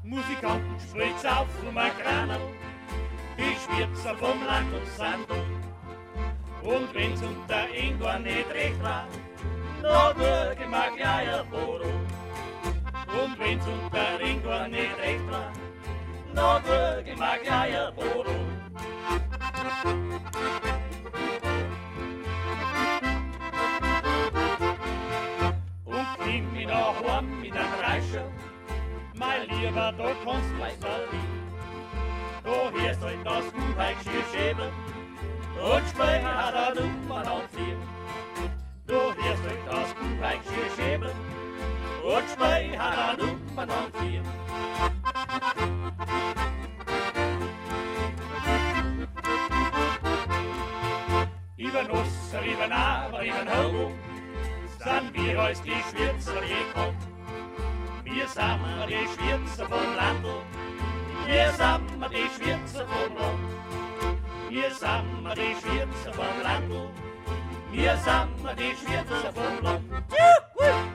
Musikanten 0.04 0.80
spricht's 0.80 1.26
auf 1.26 1.48
ein 1.64 1.92
Granel, 2.02 2.40
die 3.38 3.56
Schwirzer 3.56 4.16
vom 4.18 4.46
Land 4.46 4.74
und 4.74 4.88
Sandel. 4.98 5.44
Und 6.64 6.94
wenn's 6.96 7.22
unter 7.22 7.70
irgendwann 7.70 8.24
nicht 8.24 8.50
recht 8.52 8.82
war, 8.82 9.06
na 9.84 10.14
bürge 10.14 10.68
mag 10.68 10.98
ja 10.98 11.22
ja 11.22 11.44
Bodo. 11.44 11.86
Und 13.24 13.38
wenn's 13.40 13.66
unter 13.68 14.20
irgendwann 14.20 14.72
nicht 14.72 14.98
recht 14.98 15.30
war, 15.30 15.52
na 16.34 16.60
bürge 16.60 17.16
mag 17.16 17.46
ja 17.46 17.66
ja 17.66 17.92
Bodo. 17.92 18.32
Heim 27.16 27.42
mit 27.42 27.52
einem 27.52 27.74
Reischer, 27.82 28.26
mein 29.16 29.48
Lieber, 29.48 29.94
da 29.98 30.12
kannst 30.24 30.50
du 30.50 30.56
verlieben. 30.86 31.46
Da 32.44 32.72
hörst 32.72 33.02
du 33.02 33.06
halt 33.06 33.26
das 33.26 33.46
Kuhheitschier 33.54 34.24
schäben, 34.32 34.72
und 35.62 35.84
später 35.90 36.36
hat 36.36 36.54
er 36.54 36.76
Nummer 36.76 37.18
an 37.18 37.42
vier. 37.54 37.78
Du 38.88 38.94
hörst 38.94 39.46
euch 39.46 39.64
das 39.70 39.96
Kuhheitschier 39.96 40.70
schäben, 40.76 41.12
und 42.04 42.30
später 42.32 42.80
hat 42.84 42.98
er 42.98 43.26
Nummer 43.26 43.62
an 43.62 43.92
vier. 44.00 44.22
Über 51.58 51.84
Nusser, 51.84 52.42
über 52.46 52.68
Naber, 52.68 53.26
über 53.26 53.46
Helmo, 53.46 53.92
sind 54.86 55.14
wir 55.16 55.40
als 55.40 55.62
die 55.64 55.72
Schwirzer 55.90 56.42
gekommen. 56.42 56.98
Wir 58.04 58.28
sind 58.28 58.62
die 58.88 59.08
Schwirzer 59.14 59.66
vom 59.68 59.96
Landl, 59.96 60.42
wir 61.26 61.52
sind 61.52 62.12
die 62.12 62.28
Schwirzer 62.36 62.86
vom 62.86 63.18
Land. 63.18 63.40
Wir 64.50 64.70
sind 64.70 65.38
die 65.38 65.56
Schwirzer 65.60 66.14
vom 66.14 66.42
Landl, 66.44 66.90
wir 67.72 67.98
sind 67.98 68.60
die 68.60 68.76
Schwirzer 68.76 69.34
vom 69.34 69.64
Land. 69.64 70.95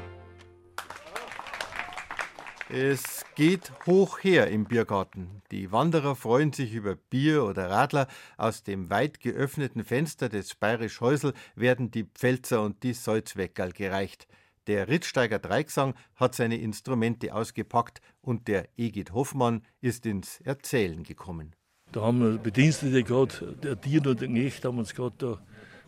Es 2.72 3.24
geht 3.34 3.72
hoch 3.84 4.22
her 4.22 4.46
im 4.46 4.64
Biergarten. 4.64 5.42
Die 5.50 5.72
Wanderer 5.72 6.14
freuen 6.14 6.52
sich 6.52 6.72
über 6.72 6.94
Bier 6.94 7.42
oder 7.42 7.68
Radler. 7.68 8.06
Aus 8.36 8.62
dem 8.62 8.90
weit 8.90 9.18
geöffneten 9.18 9.82
Fenster 9.82 10.28
des 10.28 10.54
Bayerisch 10.54 11.00
Häusl 11.00 11.32
werden 11.56 11.90
die 11.90 12.04
Pfälzer 12.04 12.62
und 12.62 12.84
die 12.84 12.92
Salzweckerl 12.92 13.72
gereicht. 13.72 14.28
Der 14.68 14.86
Rittsteiger 14.86 15.40
Dreigesang 15.40 15.94
hat 16.14 16.36
seine 16.36 16.58
Instrumente 16.58 17.34
ausgepackt 17.34 18.00
und 18.20 18.46
der 18.46 18.68
Egid 18.76 19.12
Hoffmann 19.14 19.62
ist 19.80 20.06
ins 20.06 20.40
Erzählen 20.42 21.02
gekommen. 21.02 21.56
Da 21.90 22.02
haben 22.02 22.20
wir 22.20 22.38
Bedienstete 22.38 23.02
gerade, 23.02 23.56
der 23.64 23.80
Tieren 23.80 24.06
und 24.06 24.20
der 24.20 24.28
Knecht 24.28 24.64
haben 24.64 24.78
uns 24.78 24.94
gerade 24.94 25.16
da, 25.18 25.42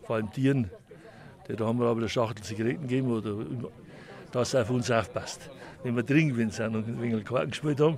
vor 0.05 0.17
allem 0.17 0.31
Tieren, 0.33 0.69
da 1.47 1.65
haben 1.65 1.79
wir 1.79 1.85
aber 1.85 2.01
eine 2.01 2.09
Schachtel 2.09 2.43
Zigaretten 2.43 2.81
gegeben, 2.81 3.09
oder, 3.09 3.37
dass 4.33 4.53
er 4.53 4.63
auf 4.63 4.69
uns 4.71 4.91
aufpasst. 4.91 5.49
Wenn 5.83 5.95
wir 5.95 6.03
dringend 6.03 6.53
sind 6.53 6.75
und 6.75 6.87
ein 6.87 7.01
wenig 7.01 7.23
Karten 7.23 7.51
gespielt 7.51 7.79
haben, 7.79 7.97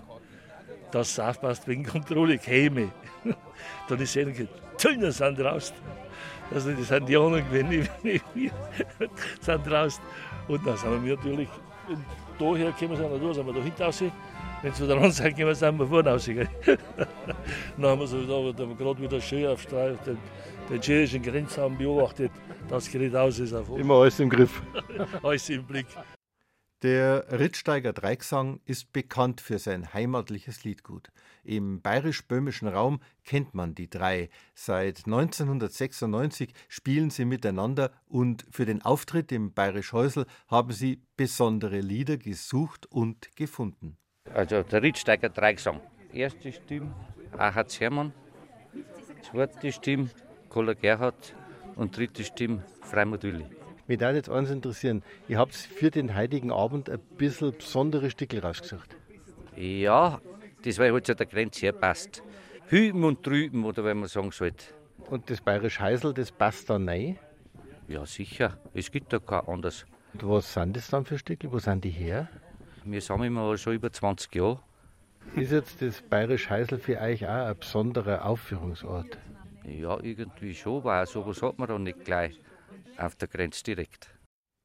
dass 0.91 1.11
es 1.11 1.19
aufpasst 1.19 1.67
wegen 1.67 1.83
Kontrolle 1.83 2.37
käme. 2.37 2.91
dann 3.89 3.99
ist 3.99 4.13
gesagt, 4.13 4.49
dann 4.83 5.11
sind 5.11 5.39
raus. 5.39 5.73
Also 6.53 6.71
das 6.71 6.87
sind 6.89 7.09
die 7.09 7.17
anderen 7.17 7.43
gewesen, 7.49 7.89
wir, 8.33 8.51
sind 9.41 9.71
raus. 9.71 9.99
Und 10.47 10.67
dann 10.67 10.77
sind 10.77 11.05
wir 11.05 11.15
natürlich, 11.15 11.49
daher 12.37 12.71
kommen 12.71 12.99
wir 12.99 13.19
da, 13.19 13.33
sind 13.33 13.47
wir 13.47 13.53
da 13.53 13.61
hinten 13.61 13.83
raus. 13.83 14.03
Wenn 14.61 14.73
sie 14.73 14.87
der 14.87 14.95
anderen 14.95 15.11
Seite 15.11 15.35
kommen, 15.35 15.55
sind 15.55 15.79
wir 15.79 15.87
vorne 15.87 16.09
raus. 16.09 16.25
Dann 17.77 17.85
haben 17.85 17.99
wir 17.99 18.07
so 18.07 18.21
da, 18.21 18.57
da 18.57 18.67
wir 18.67 18.75
gerade 18.75 19.01
wieder 19.01 19.21
schön 19.21 19.45
auf 19.47 19.61
Streif, 19.61 20.01
den, 20.03 20.17
den 20.69 20.81
tschechischen 20.81 21.21
Grenz 21.21 21.57
haben 21.57 21.77
beobachtet, 21.77 22.31
das 22.67 22.89
Gerät 22.89 23.15
aus 23.15 23.37
ist. 23.37 23.53
Auf 23.53 23.69
Immer 23.77 23.95
alles 23.95 24.19
im 24.19 24.29
Griff. 24.29 24.61
alles 25.21 25.49
im 25.49 25.63
Blick. 25.65 25.85
Der 26.85 27.25
Rittsteiger 27.31 27.93
Dreigesang 27.93 28.59
ist 28.65 28.93
bekannt 28.93 29.41
für 29.41 29.57
sein 29.57 29.91
heimatliches 29.91 30.63
Liedgut. 30.65 31.09
Im 31.43 31.81
bayerisch-böhmischen 31.81 32.67
Raum 32.67 32.99
kennt 33.23 33.55
man 33.55 33.73
die 33.73 33.89
drei. 33.89 34.29
Seit 34.53 35.07
1996 35.07 36.53
spielen 36.67 37.09
sie 37.09 37.25
miteinander 37.25 37.91
und 38.07 38.45
für 38.51 38.67
den 38.67 38.83
Auftritt 38.83 39.31
im 39.31 39.51
Bayerisch 39.51 39.93
Häusl 39.93 40.27
haben 40.47 40.73
sie 40.73 41.01
besondere 41.17 41.79
Lieder 41.79 42.17
gesucht 42.17 42.85
und 42.85 43.35
gefunden. 43.35 43.97
Also 44.31 44.61
der 44.61 44.83
Rittsteiger 44.83 45.29
Dreigesang. 45.29 45.81
Erste 46.13 46.51
Stimme 46.51 46.93
Ahatz 47.35 47.79
Hermann, 47.79 48.13
zweite 49.23 49.71
Stimme 49.71 50.11
Koller 50.49 50.75
Gerhard 50.75 51.33
und 51.77 51.97
dritte 51.97 52.23
Stimme 52.23 52.63
Freimut 52.83 53.23
Willi. 53.23 53.64
Mich 53.87 53.99
würde 53.99 54.15
jetzt 54.15 54.29
eins 54.29 54.49
interessieren. 54.49 55.03
Ihr 55.27 55.37
habt 55.37 55.53
für 55.53 55.91
den 55.91 56.15
heutigen 56.15 56.51
Abend 56.51 56.89
ein 56.89 56.99
bisschen 57.17 57.55
besondere 57.55 58.09
Stücke 58.09 58.41
rausgesucht. 58.41 58.95
Ja, 59.55 60.19
das 60.63 60.79
weil 60.79 60.91
halt 60.91 61.05
so 61.05 61.13
der 61.13 61.27
Grenze 61.27 61.67
herpasst. 61.67 62.23
Hüben 62.67 63.03
und 63.03 63.25
drüben, 63.25 63.63
oder 63.63 63.83
wenn 63.83 63.99
man 63.99 64.09
sagen 64.09 64.31
sollte. 64.31 64.65
Und 65.11 65.29
das 65.29 65.39
Bayerisch 65.39 65.79
Heisel, 65.79 66.15
das 66.15 66.31
passt 66.31 66.69
da 66.71 66.77
rein? 66.77 67.19
Ja, 67.87 68.07
sicher. 68.07 68.57
Es 68.73 68.89
gibt 68.89 69.13
da 69.13 69.19
kein 69.19 69.47
anderes. 69.47 69.85
Und 70.13 70.27
was 70.27 70.51
sind 70.51 70.75
das 70.75 70.87
dann 70.87 71.05
für 71.05 71.19
Stücke? 71.19 71.51
Wo 71.51 71.59
sind 71.59 71.83
die 71.83 71.91
her? 71.91 72.27
Wir 72.83 73.01
sammeln 73.01 73.33
mal 73.33 73.55
schon 73.59 73.75
über 73.75 73.91
20 73.91 74.33
Jahre. 74.33 74.61
Ist 75.35 75.51
jetzt 75.51 75.83
das 75.83 76.01
Bayerisch 76.01 76.49
Heisel 76.49 76.79
für 76.79 76.99
euch 76.99 77.27
auch 77.27 77.47
ein 77.47 77.57
besonderer 77.59 78.25
Aufführungsort? 78.25 79.19
Ja, 79.63 79.99
irgendwie 80.01 80.55
schon, 80.55 80.83
weil 80.83 81.05
sowas 81.05 81.41
hat 81.43 81.59
man 81.59 81.67
da 81.67 81.77
nicht 81.77 82.03
gleich 82.03 82.39
auf 82.97 83.15
der 83.15 83.27
Grenze 83.27 83.63
direkt. 83.63 84.09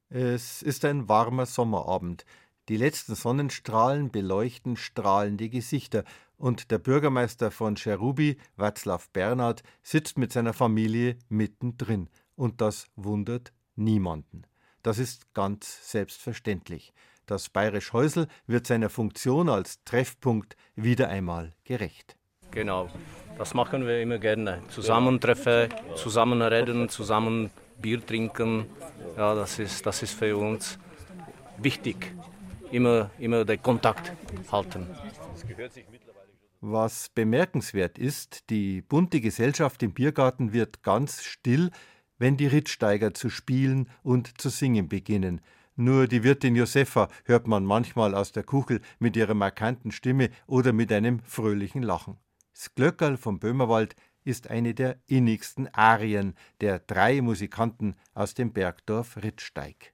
Es 0.09 0.63
ist 0.63 0.85
ein 0.85 1.09
warmer 1.09 1.47
Sommerabend. 1.47 2.25
Die 2.69 2.77
letzten 2.77 3.15
Sonnenstrahlen 3.15 4.11
beleuchten 4.11 4.77
strahlende 4.77 5.49
Gesichter 5.49 6.05
und 6.37 6.71
der 6.71 6.79
Bürgermeister 6.79 7.51
von 7.51 7.77
Cherubi, 7.77 8.39
Václav 8.57 9.09
Bernhard, 9.13 9.63
sitzt 9.83 10.19
mit 10.19 10.33
seiner 10.33 10.53
Familie 10.53 11.17
mittendrin. 11.29 12.09
Und 12.35 12.61
das 12.61 12.87
wundert 12.97 13.53
niemanden. 13.77 14.45
Das 14.83 14.99
ist 14.99 15.35
ganz 15.35 15.91
selbstverständlich. 15.91 16.93
Das 17.27 17.51
Bayerisch 17.51 17.93
Häusl 17.93 18.27
wird 18.47 18.67
seiner 18.67 18.89
Funktion 18.89 19.49
als 19.49 19.85
Treffpunkt 19.85 20.57
wieder 20.75 21.09
einmal 21.09 21.53
gerecht. 21.65 22.17
Genau, 22.51 22.89
das 23.39 23.55
machen 23.55 23.87
wir 23.87 24.01
immer 24.03 24.19
gerne. 24.19 24.63
Zusammentreffen, 24.71 25.69
zusammen 25.95 26.43
reden, 26.43 26.89
zusammen 26.89 27.51
Bier 27.81 28.05
trinken. 28.05 28.67
Ja, 29.17 29.35
das 29.35 29.59
ist, 29.59 29.85
das 29.87 30.03
ist 30.03 30.15
für 30.15 30.37
uns 30.37 30.79
wichtig. 31.59 32.15
Immer, 32.71 33.11
immer 33.19 33.45
den 33.45 33.61
Kontakt 33.61 34.13
halten. 34.53 34.87
Was 36.61 37.09
bemerkenswert 37.09 37.99
ist, 37.99 38.51
die 38.51 38.83
bunte 38.83 39.21
Gesellschaft 39.21 39.83
im 39.83 39.93
Biergarten 39.93 40.53
wird 40.53 40.83
ganz 40.83 41.23
still, 41.23 41.71
wenn 42.19 42.37
die 42.37 42.47
Rittsteiger 42.47 43.15
zu 43.15 43.31
spielen 43.31 43.89
und 44.03 44.41
zu 44.41 44.51
singen 44.51 44.89
beginnen. 44.89 45.41
Nur 45.75 46.07
die 46.07 46.23
Wirtin 46.23 46.55
Josefa 46.55 47.09
hört 47.25 47.47
man 47.47 47.65
manchmal 47.65 48.15
aus 48.15 48.33
der 48.33 48.43
Kuchel 48.43 48.83
mit 48.99 49.17
ihrer 49.17 49.33
markanten 49.33 49.91
Stimme 49.91 50.29
oder 50.47 50.75
mit 50.75 50.93
einem 50.93 51.21
fröhlichen 51.21 51.83
Lachen. 51.83 52.19
Das 52.53 52.75
Glöckerl 52.75 53.17
vom 53.17 53.39
Böhmerwald 53.39 53.97
ist 54.31 54.49
eine 54.49 54.75
der 54.75 54.97
innigsten 55.09 55.67
Arien 55.75 56.35
der 56.61 56.79
drei 56.79 57.21
Musikanten 57.21 57.97
aus 58.15 58.33
dem 58.33 58.53
Bergdorf 58.53 59.17
Rittsteig. 59.17 59.93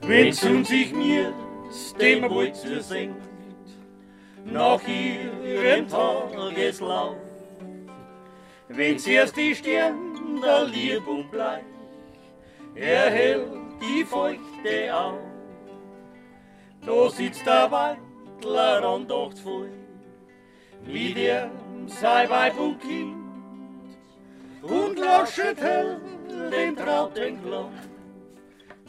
Wenn's 0.00 0.44
um 0.44 0.64
sich 0.64 0.92
mir 0.92 1.34
Wald 2.30 2.56
senkt, 2.56 3.26
nach 4.44 4.80
ihrem 4.86 5.88
Tageslauf, 5.88 7.16
wenn's 8.68 9.06
erst 9.06 9.36
die 9.36 9.54
Sterne 9.56 9.98
da 10.40 10.62
lieb 10.62 11.06
und 11.06 11.30
bleich 11.30 11.64
erhellt 12.74 13.59
die 13.80 14.04
Feuchte 14.04 14.94
auf. 14.94 15.18
Da 16.84 17.10
sitzt 17.10 17.46
der 17.46 17.70
Weidler 17.70 18.84
andachtsvoll, 18.84 19.70
mit 20.86 21.16
ihrem 21.16 21.86
sei 21.86 22.28
Weib 22.28 22.58
und 22.58 22.80
Kind, 22.80 23.16
und 24.62 24.98
laschet 24.98 25.60
hell 25.60 26.00
den 26.50 26.76
trauten 26.76 27.42
Klang, 27.42 27.72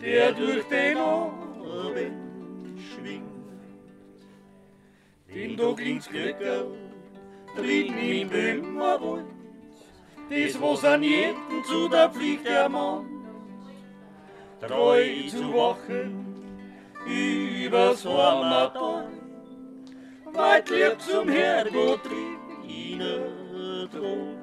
der 0.01 0.31
durch 0.31 0.63
den 0.67 0.97
Abend 0.97 1.41
schwingt. 2.79 3.25
Denn 5.33 5.57
da 5.57 5.73
klingt's 5.73 6.09
Glöckerl, 6.09 6.67
drin 7.55 7.97
im 7.97 8.29
Böhmerwald, 8.29 9.25
das 10.29 10.61
was 10.61 10.85
an 10.85 11.03
jeden 11.03 11.63
zu 11.65 11.89
der 11.89 12.09
Pflicht 12.09 12.45
ermahnt, 12.45 13.10
treu 14.61 15.27
zu 15.27 15.53
wachen 15.53 16.27
übers 17.05 18.05
Heimattal, 18.05 19.07
weit 20.33 20.69
lieb 20.69 21.01
zum 21.01 21.29
Herrgott 21.29 22.01
drinnen 22.05 23.89
drum. 23.91 24.37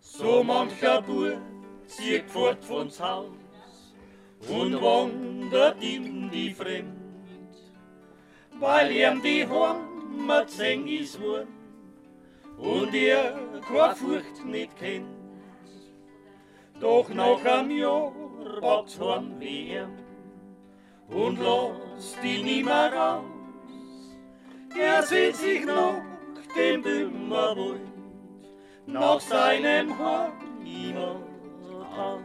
So 0.00 0.42
mancher 0.42 1.00
Bub 1.02 1.38
zieht 1.86 2.28
fort 2.28 2.64
von's 2.64 3.00
Haus 3.00 3.94
und 4.48 4.80
wandert 4.82 5.82
in 5.82 6.30
die 6.30 6.50
Fremd 6.50 7.01
weil 8.62 8.92
ihm 8.92 9.20
die 9.20 9.44
Heimat 9.44 10.48
seng 10.48 10.86
ist 10.86 11.20
worden 11.20 11.48
und 12.58 12.94
er 12.94 13.34
keine 13.68 13.96
Furcht 13.96 14.44
nicht 14.44 14.76
kennt. 14.76 15.08
Doch 16.78 17.08
nach 17.08 17.44
einem 17.44 17.72
Jahr 17.72 18.12
wagt's 18.60 19.00
heim 19.00 19.34
wie 19.40 19.70
er 19.70 19.88
und 21.08 21.40
lasst 21.40 22.22
ihn 22.22 22.44
nimmer 22.44 22.92
raus. 22.92 23.24
Er 24.78 25.02
sehnt 25.02 25.36
sich 25.36 25.64
nach 25.64 26.00
dem 26.56 26.82
Böhmerwald, 26.82 27.80
nach 28.86 29.20
seinem 29.20 29.98
Heimat 29.98 30.38
aus. 31.98 32.20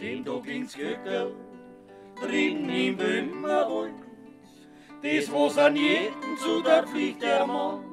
Dem 0.00 0.24
da 0.24 0.38
klingt's 0.38 0.74
Glöckerl 0.74 1.34
drin 2.20 2.68
im 2.68 2.96
Böhmerwald, 2.96 3.94
das 5.02 5.32
was 5.32 5.58
an 5.58 5.76
jeden 5.76 6.36
zu 6.38 6.62
der 6.62 6.86
Pflicht 6.86 7.22
ermahnt, 7.22 7.84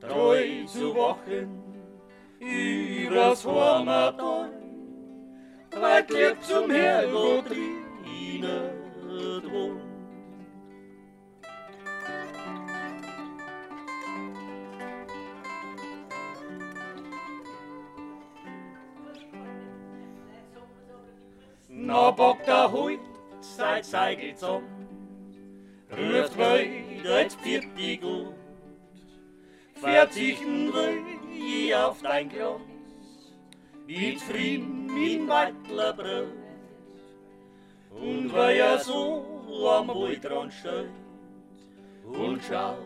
treu 0.00 0.64
zu 0.66 0.94
wachen 0.94 1.48
übers 2.40 3.44
Heimattal, 3.44 4.50
weit 5.72 6.10
lieb 6.10 6.42
zum 6.42 6.70
Herrgott 6.70 7.50
drinnen 7.50 8.78
wohnt. 9.50 9.87
Na 22.08 22.12
bockt 22.12 22.48
er 22.48 22.72
heut 22.72 23.00
seit 23.40 23.84
Seigel 23.84 24.34
zum, 24.34 24.62
ruft 25.92 26.38
weiter 26.38 27.18
jetzt 27.20 27.38
vierte 27.42 27.98
gut, 27.98 28.32
verzichten 29.74 30.72
will 30.72 31.74
auf 31.74 32.00
dein 32.00 32.30
Glas, 32.30 32.62
mit 33.86 34.22
Frieden 34.22 35.28
Weitler 35.28 35.92
Brot. 35.92 36.32
Und 37.90 38.32
weil 38.32 38.56
er 38.56 38.78
so 38.78 39.68
am 39.68 39.88
Waldrand 39.88 40.54
steht. 40.54 40.88
Und 42.06 42.42
schaut 42.42 42.78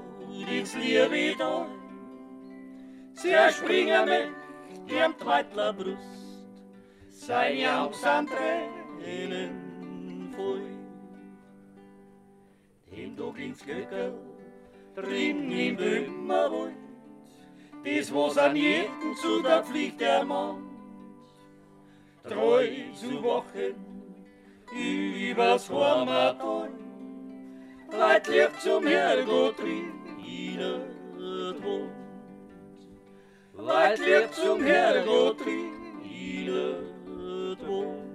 ins 0.51 0.75
Liebe 0.75 1.37
da, 1.39 1.67
zerspringen 3.15 4.05
mich 4.05 4.93
ihm 4.93 5.15
die 5.17 5.27
Weitler 5.27 5.73
Brust, 5.73 6.43
seine 7.09 7.73
Augen 7.73 7.95
sind 7.95 8.29
Tränen 8.29 8.82
voll. 10.33 10.63
Dem 12.91 13.17
da 13.17 13.33
klingt's 13.33 13.65
Glöckerl 13.65 14.13
drin 14.95 15.51
im 15.51 15.77
Böhmerwald, 15.77 16.75
das 17.85 18.13
was 18.15 18.37
an 18.39 18.57
jeden 18.57 19.17
zu 19.17 19.43
der 19.43 19.63
Pflicht 19.65 20.01
ermahnt, 20.01 20.69
treu 22.29 22.69
zu 22.95 23.23
wachen 23.25 23.75
übers 24.73 25.71
Heimattal, 25.71 26.71
weit 27.91 28.29
lieb 28.29 28.61
zum 28.61 28.87
Herrgott 28.87 29.59
drinnen 29.59 30.83
wohnt. 31.63 31.93
Weit 33.55 33.99
lieb 33.99 34.33
zum 34.33 34.63
Herrgott 34.63 35.41
drinnen 35.41 35.73
wohnt. 37.67 38.12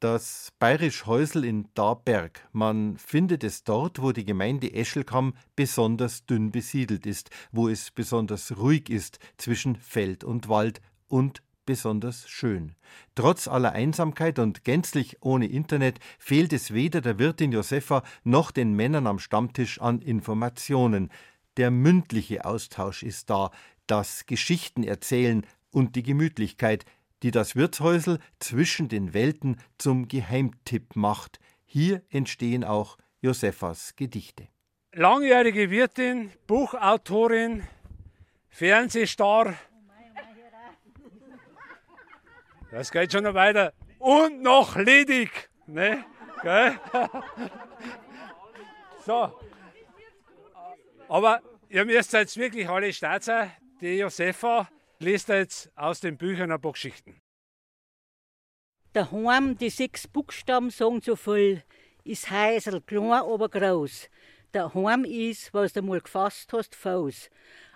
Das 0.00 0.52
Bayerisch 0.60 1.06
Häusl 1.06 1.44
in 1.44 1.70
Darberg. 1.74 2.48
Man 2.52 2.96
findet 2.98 3.42
es 3.42 3.64
dort, 3.64 4.00
wo 4.00 4.12
die 4.12 4.24
Gemeinde 4.24 4.72
Eschelkamm 4.72 5.34
besonders 5.56 6.24
dünn 6.24 6.52
besiedelt 6.52 7.04
ist, 7.04 7.30
wo 7.50 7.68
es 7.68 7.90
besonders 7.90 8.56
ruhig 8.56 8.90
ist 8.90 9.18
zwischen 9.38 9.74
Feld 9.74 10.22
und 10.22 10.48
Wald 10.48 10.80
und 11.08 11.42
besonders 11.66 12.28
schön. 12.28 12.76
Trotz 13.16 13.48
aller 13.48 13.72
Einsamkeit 13.72 14.38
und 14.38 14.62
gänzlich 14.62 15.16
ohne 15.20 15.48
Internet 15.48 15.98
fehlt 16.20 16.52
es 16.52 16.72
weder 16.72 17.00
der 17.00 17.18
Wirtin 17.18 17.50
Josefa 17.50 18.04
noch 18.22 18.52
den 18.52 18.74
Männern 18.74 19.08
am 19.08 19.18
Stammtisch 19.18 19.80
an 19.80 20.00
Informationen. 20.00 21.10
Der 21.56 21.72
mündliche 21.72 22.44
Austausch 22.44 23.02
ist 23.02 23.30
da, 23.30 23.50
das 23.88 24.26
Geschichten 24.26 24.84
erzählen 24.84 25.44
und 25.72 25.96
die 25.96 26.04
Gemütlichkeit, 26.04 26.84
die 27.22 27.30
das 27.30 27.56
Wirtshäusl 27.56 28.18
zwischen 28.38 28.88
den 28.88 29.14
Welten 29.14 29.60
zum 29.78 30.08
Geheimtipp 30.08 30.96
macht. 30.96 31.40
Hier 31.64 32.02
entstehen 32.10 32.64
auch 32.64 32.96
Josephas 33.20 33.94
Gedichte. 33.96 34.48
Langjährige 34.92 35.70
Wirtin, 35.70 36.30
Buchautorin, 36.46 37.66
Fernsehstar. 38.48 39.54
Das 42.70 42.90
geht 42.90 43.12
schon 43.12 43.24
noch 43.24 43.34
weiter. 43.34 43.72
Und 43.98 44.42
noch 44.42 44.76
ledig. 44.76 45.50
Ne? 45.66 46.04
Gell? 46.42 46.78
So. 49.08 49.32
Aber 51.08 51.40
ihr 51.70 51.86
müsst 51.86 52.12
jetzt 52.12 52.36
wirklich 52.36 52.68
alle 52.68 52.92
sein. 52.92 53.52
Die 53.80 53.96
Josefa 53.96 54.68
liest 55.00 55.28
jetzt 55.28 55.70
aus 55.76 56.00
den 56.00 56.16
Büchern 56.16 56.50
ein 56.50 56.60
paar 56.60 56.72
Geschichten. 56.72 57.20
Daheim, 58.92 59.56
die 59.56 59.70
sechs 59.70 60.08
Buchstaben 60.08 60.70
sagen 60.70 61.00
so 61.00 61.14
viel, 61.14 61.62
ist 62.04 62.30
Heisel, 62.30 62.80
klein, 62.80 63.12
aber 63.12 63.48
groß. 63.48 64.08
Daheim 64.52 65.04
ist, 65.04 65.52
was 65.52 65.74
du 65.74 65.82
mal 65.82 66.00
gefasst 66.00 66.52
hast, 66.52 66.74
Faus. 66.74 67.30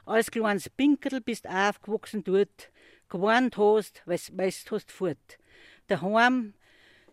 Als 0.05 0.31
kleines 0.31 0.69
Pinkel 0.69 1.21
bist 1.21 1.47
aufgewachsen 1.47 2.25
dort, 2.25 2.73
gewarnt 3.09 3.57
hast, 3.57 4.03
was 4.07 4.37
weißt 4.37 4.71
hast 4.71 4.91
fort. 4.91 5.39
Daheim 5.87 6.55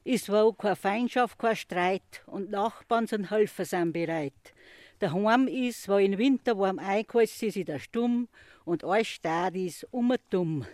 ist 0.03 0.31
wo 0.31 0.53
keine 0.53 0.75
Feindschaft, 0.75 1.37
kein 1.37 1.55
Streit 1.55 2.23
und 2.25 2.49
Nachbarn 2.49 3.05
sind 3.05 3.29
Helfer 3.29 3.65
sind 3.65 3.91
bereit. 3.91 4.53
Daheim 4.99 5.47
ist, 5.47 5.87
wo 5.87 5.95
im 5.95 6.17
Winter 6.17 6.59
warm 6.59 6.77
eingehalten 6.77 7.21
ist, 7.21 7.41
ist 7.55 7.67
der 7.69 7.79
Stumm 7.79 8.27
und 8.65 8.83
alles 8.83 9.07
steht 9.07 9.55
ist 9.55 9.87
um 9.91 10.13
dumm. 10.29 10.65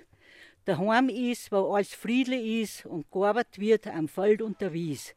Daheim 0.65 1.09
ist, 1.09 1.51
wo 1.51 1.75
alles 1.75 1.93
friedlich 1.93 2.63
ist 2.63 2.85
und 2.88 3.11
gearbeitet 3.11 3.59
wird 3.59 3.85
am 3.85 4.07
Feld 4.07 4.41
und 4.41 4.59
der 4.61 4.73
Wies. 4.73 5.13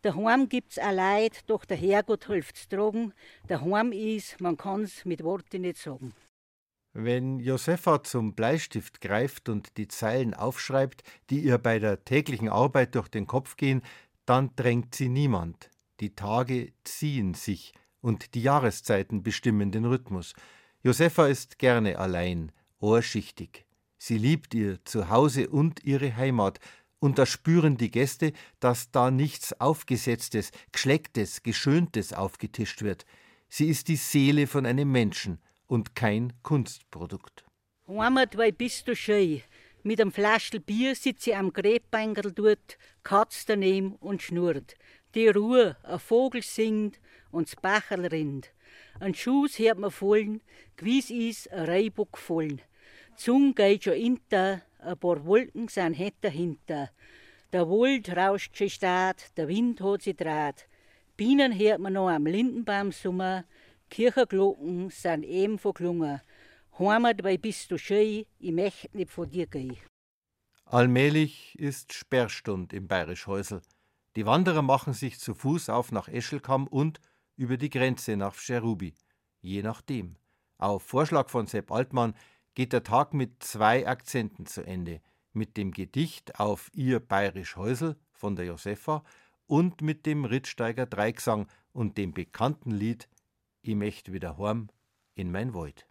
Daheim 0.00 0.48
gibt's 0.48 0.78
auch 0.78 0.92
Leid, 0.92 1.40
doch 1.48 1.66
der 1.66 1.76
Herrgott 1.76 2.28
hilft's 2.28 2.66
tragen. 2.66 3.12
Daheim 3.46 3.92
ist, 3.92 4.40
man 4.40 4.56
kann's 4.56 5.04
mit 5.04 5.22
Worten 5.22 5.60
nicht 5.62 5.76
sagen. 5.76 6.14
Wenn 6.94 7.40
Josefa 7.40 8.02
zum 8.04 8.32
Bleistift 8.32 9.02
greift 9.02 9.50
und 9.50 9.76
die 9.76 9.88
Zeilen 9.88 10.32
aufschreibt, 10.32 11.02
die 11.28 11.40
ihr 11.40 11.58
bei 11.58 11.78
der 11.78 12.06
täglichen 12.06 12.48
Arbeit 12.48 12.94
durch 12.94 13.08
den 13.08 13.26
Kopf 13.26 13.58
gehen, 13.58 13.82
dann 14.24 14.56
drängt 14.56 14.94
sie 14.94 15.10
niemand. 15.10 15.70
Die 16.00 16.14
Tage 16.14 16.72
ziehen 16.84 17.34
sich 17.34 17.74
und 18.06 18.36
die 18.36 18.42
Jahreszeiten 18.42 19.24
bestimmen 19.24 19.72
den 19.72 19.84
Rhythmus. 19.84 20.32
Josefa 20.84 21.26
ist 21.26 21.58
gerne 21.58 21.98
allein, 21.98 22.52
ohrschichtig. 22.78 23.66
Sie 23.98 24.16
liebt 24.16 24.54
ihr 24.54 24.78
Zuhause 24.84 25.48
und 25.48 25.82
ihre 25.82 26.14
Heimat, 26.14 26.60
und 27.00 27.18
da 27.18 27.26
spüren 27.26 27.76
die 27.76 27.90
Gäste, 27.90 28.32
dass 28.60 28.92
da 28.92 29.10
nichts 29.10 29.60
Aufgesetztes, 29.60 30.52
Geschlecktes, 30.70 31.42
Geschöntes 31.42 32.12
aufgetischt 32.12 32.82
wird. 32.82 33.06
Sie 33.48 33.68
ist 33.68 33.88
die 33.88 33.96
Seele 33.96 34.46
von 34.46 34.66
einem 34.66 34.92
Menschen 34.92 35.40
und 35.66 35.96
kein 35.96 36.32
Kunstprodukt. 36.44 37.44
Heimat, 37.88 38.36
weil 38.36 38.52
bist 38.52 38.86
du 38.86 38.94
schön. 38.94 39.42
Mit 39.82 40.00
einem 40.00 40.12
Flaschel 40.12 40.60
Bier 40.60 40.94
sitzt 40.94 41.24
sie 41.24 41.34
am 41.34 41.52
Gräbbeingerl 41.52 42.30
dort, 42.30 42.78
Katz 43.02 43.46
daneben 43.46 43.96
und 43.96 44.22
schnurrt. 44.22 44.76
Die 45.16 45.26
Ruhe, 45.26 45.76
ein 45.82 45.98
Vogel 45.98 46.42
singt 46.42 47.00
und 47.30 47.48
das 47.48 47.56
Bacherl 47.56 48.06
rinnt. 48.06 48.52
Ein 49.00 49.14
Schuss 49.14 49.58
hört 49.58 49.78
man 49.78 49.90
vollen, 49.90 50.40
gewiss 50.76 51.10
is 51.10 51.48
ein 51.48 51.66
Reibuck 51.66 52.16
vollen. 52.18 52.60
Zung 53.16 53.54
geht 53.54 53.84
schon 53.84 53.94
hinter, 53.94 54.62
ein 54.78 54.98
paar 54.98 55.24
Wolken 55.24 55.68
sind 55.68 55.94
het 55.94 56.14
dahinter. 56.20 56.90
Der 57.52 57.68
Wald 57.68 58.14
rauscht 58.16 58.56
schon 58.56 58.68
staat, 58.68 59.36
der 59.36 59.48
Wind 59.48 59.80
hat 59.80 60.02
sie 60.02 60.14
draht. 60.14 60.66
Bienen 61.16 61.58
hört 61.58 61.80
man 61.80 61.94
noch 61.94 62.08
am 62.08 62.26
Lindenbaum 62.26 62.92
summer, 62.92 63.44
Kirchenglocken 63.88 64.90
sind 64.90 65.24
eben 65.24 65.58
verklungen. 65.58 66.20
Heimat, 66.78 67.22
weil 67.22 67.38
bist 67.38 67.70
du 67.70 67.78
schön, 67.78 68.26
ich 68.38 68.52
möcht 68.52 68.94
nicht 68.94 69.10
von 69.10 69.30
dir 69.30 69.46
gehen. 69.46 69.78
Allmählich 70.66 71.56
ist 71.58 71.92
Sperrstund 71.92 72.72
im 72.72 72.88
Bayerischhäusl. 72.88 73.62
Die 74.16 74.26
Wanderer 74.26 74.62
machen 74.62 74.92
sich 74.92 75.18
zu 75.18 75.34
Fuß 75.34 75.68
auf 75.68 75.92
nach 75.92 76.08
Eschelkamm 76.08 76.66
und 76.66 77.00
über 77.36 77.56
die 77.56 77.70
Grenze 77.70 78.16
nach 78.16 78.34
Cherubi. 78.34 78.94
Je 79.40 79.62
nachdem. 79.62 80.16
Auf 80.58 80.82
Vorschlag 80.82 81.28
von 81.28 81.46
Sepp 81.46 81.70
Altmann 81.70 82.14
geht 82.54 82.72
der 82.72 82.82
Tag 82.82 83.12
mit 83.14 83.42
zwei 83.42 83.86
Akzenten 83.86 84.46
zu 84.46 84.62
Ende. 84.62 85.00
Mit 85.32 85.56
dem 85.56 85.70
Gedicht 85.70 86.40
auf 86.40 86.70
Ihr 86.72 86.98
Bayerisch 86.98 87.56
Häusel 87.56 87.96
von 88.12 88.36
der 88.36 88.46
Josefa 88.46 89.04
und 89.46 89.82
mit 89.82 90.06
dem 90.06 90.24
Rittsteiger 90.24 90.86
Dreigesang 90.86 91.46
und 91.72 91.98
dem 91.98 92.14
bekannten 92.14 92.70
Lied 92.70 93.08
Ich 93.62 93.74
möcht 93.74 94.12
wieder 94.12 94.38
heim 94.38 94.70
in 95.14 95.30
mein 95.30 95.52
Wald. 95.54 95.86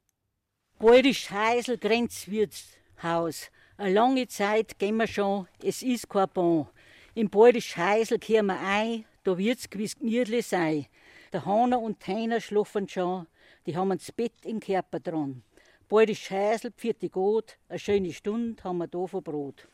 Bayerisch 0.79 1.29
Häusl 1.31 1.77
Grenzwirtshaus. 1.77 3.51
Eine 3.77 3.93
lange 3.93 4.27
Zeit 4.27 4.79
gehen 4.79 4.97
wir 4.97 5.07
schon, 5.07 5.47
es 5.61 5.83
ist 5.83 6.09
kein 6.09 6.29
Bon. 6.33 6.67
Im 7.13 7.29
Bayerisch 7.29 7.77
Häusl 7.77 8.17
kehren 8.17 8.47
wir 8.47 8.59
ein, 8.59 9.05
da 9.23 9.37
wird's 9.37 9.69
gewiss 9.69 9.95
gemütlich 9.95 10.47
sein. 10.47 10.87
Der 11.33 11.45
Hahner 11.45 11.79
und 11.79 11.99
Teiner 11.99 12.39
schlafen 12.39 12.87
schon, 12.87 13.27
die 13.65 13.75
haben 13.75 13.89
das 13.89 14.11
Bett 14.11 14.45
im 14.45 14.59
Körper 14.59 14.99
dran. 14.99 15.43
Bald 15.87 16.09
ist 16.09 16.21
Scheißel, 16.21 16.73
vierte 16.77 17.09
Gut, 17.09 17.57
eine 17.69 17.79
schöne 17.79 18.13
Stunde 18.13 18.63
haben 18.63 18.77
wir 18.77 18.87
da 18.87 19.05
von 19.05 19.23
Brot. 19.23 19.67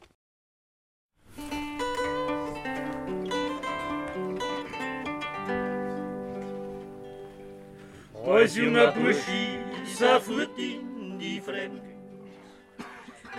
Als 8.26 8.56
junger 8.56 8.92
Burschi 8.92 9.60
ist 9.84 10.02
er 10.02 10.22
fort 10.22 10.58
in 10.58 11.18
die 11.20 11.42
Fremde, 11.42 11.82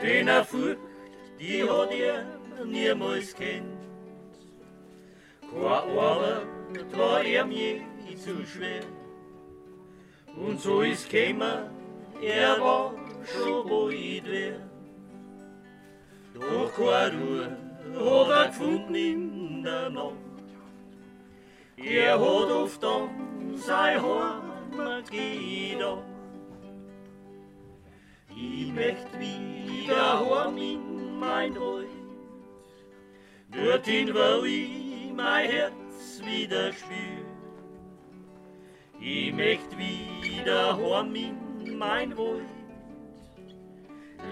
denn 0.03 0.29
er 0.29 0.45
Furcht, 0.45 0.81
die 1.39 1.63
hat 1.63 1.91
er 1.93 2.25
niemals 2.65 3.35
kennt. 3.35 3.83
Keine 5.51 6.01
Arbeit 6.01 6.97
war 6.97 7.23
er 7.23 7.45
mir 8.05 8.17
zu 8.19 8.45
schwer, 8.47 8.83
und 10.37 10.61
so 10.61 10.83
ist 10.83 11.11
gekommen, 11.11 11.71
er 12.23 12.61
war 12.61 12.95
schon 13.25 13.71
weit 13.71 14.31
weg. 14.31 14.61
Doch 16.35 16.73
keine 16.75 17.17
Ruhe 17.19 17.57
hat 17.95 18.31
er 18.31 18.47
gefunden 18.47 18.95
in 18.95 19.63
der 19.63 19.91
Nacht. 19.91 20.15
Er 21.77 22.15
hat 22.15 22.51
oft 22.51 22.85
an 22.85 23.11
sein 23.57 24.01
Heimat 24.01 25.11
gedacht. 25.11 26.05
Ich 28.31 28.73
möcht 28.73 29.19
wieder 29.19 30.21
heim 30.21 30.57
in 30.57 31.19
mein 31.19 31.55
Wald. 31.55 31.89
Dorthin, 33.51 34.15
wo 34.15 34.45
ich 34.45 35.13
mein 35.15 35.51
Herz 35.51 36.23
wieder 36.25 36.73
spür. 36.73 37.12
Ich 39.05 39.33
möcht 39.35 39.77
wieder 39.77 40.77
heim 40.77 41.13
in 41.17 41.77
mein 41.77 42.17
Wald. 42.17 42.47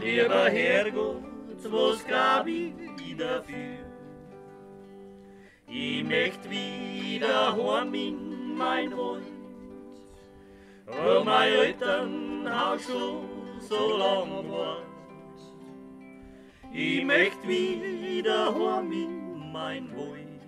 Lieber 0.00 0.48
Herrgott, 0.48 1.24
was 1.64 2.06
gab 2.06 2.46
ich 2.46 2.72
dafür? 3.18 3.85
Ich 5.66 6.04
möcht 6.04 6.48
wieder 6.48 7.56
heim 7.56 7.94
in 7.94 8.56
mein 8.56 8.96
Wald. 8.96 9.24
Wo 10.87 11.24
mein 11.24 11.52
Elternhaus 11.52 12.85
schon 12.85 13.26
so 13.59 13.96
lang 13.96 14.48
war. 14.48 14.83
Ich 16.72 17.04
möcht 17.04 17.42
wieder 17.48 18.54
heim 18.54 18.92
in 18.92 19.52
mein 19.52 19.90
Wald. 19.96 20.42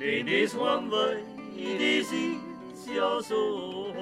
Denn 0.00 0.26
das 0.26 0.52
Heimwald, 0.58 1.22
das 1.54 2.12
ist 2.12 2.45
ja 2.94 3.20
so. 3.20 3.92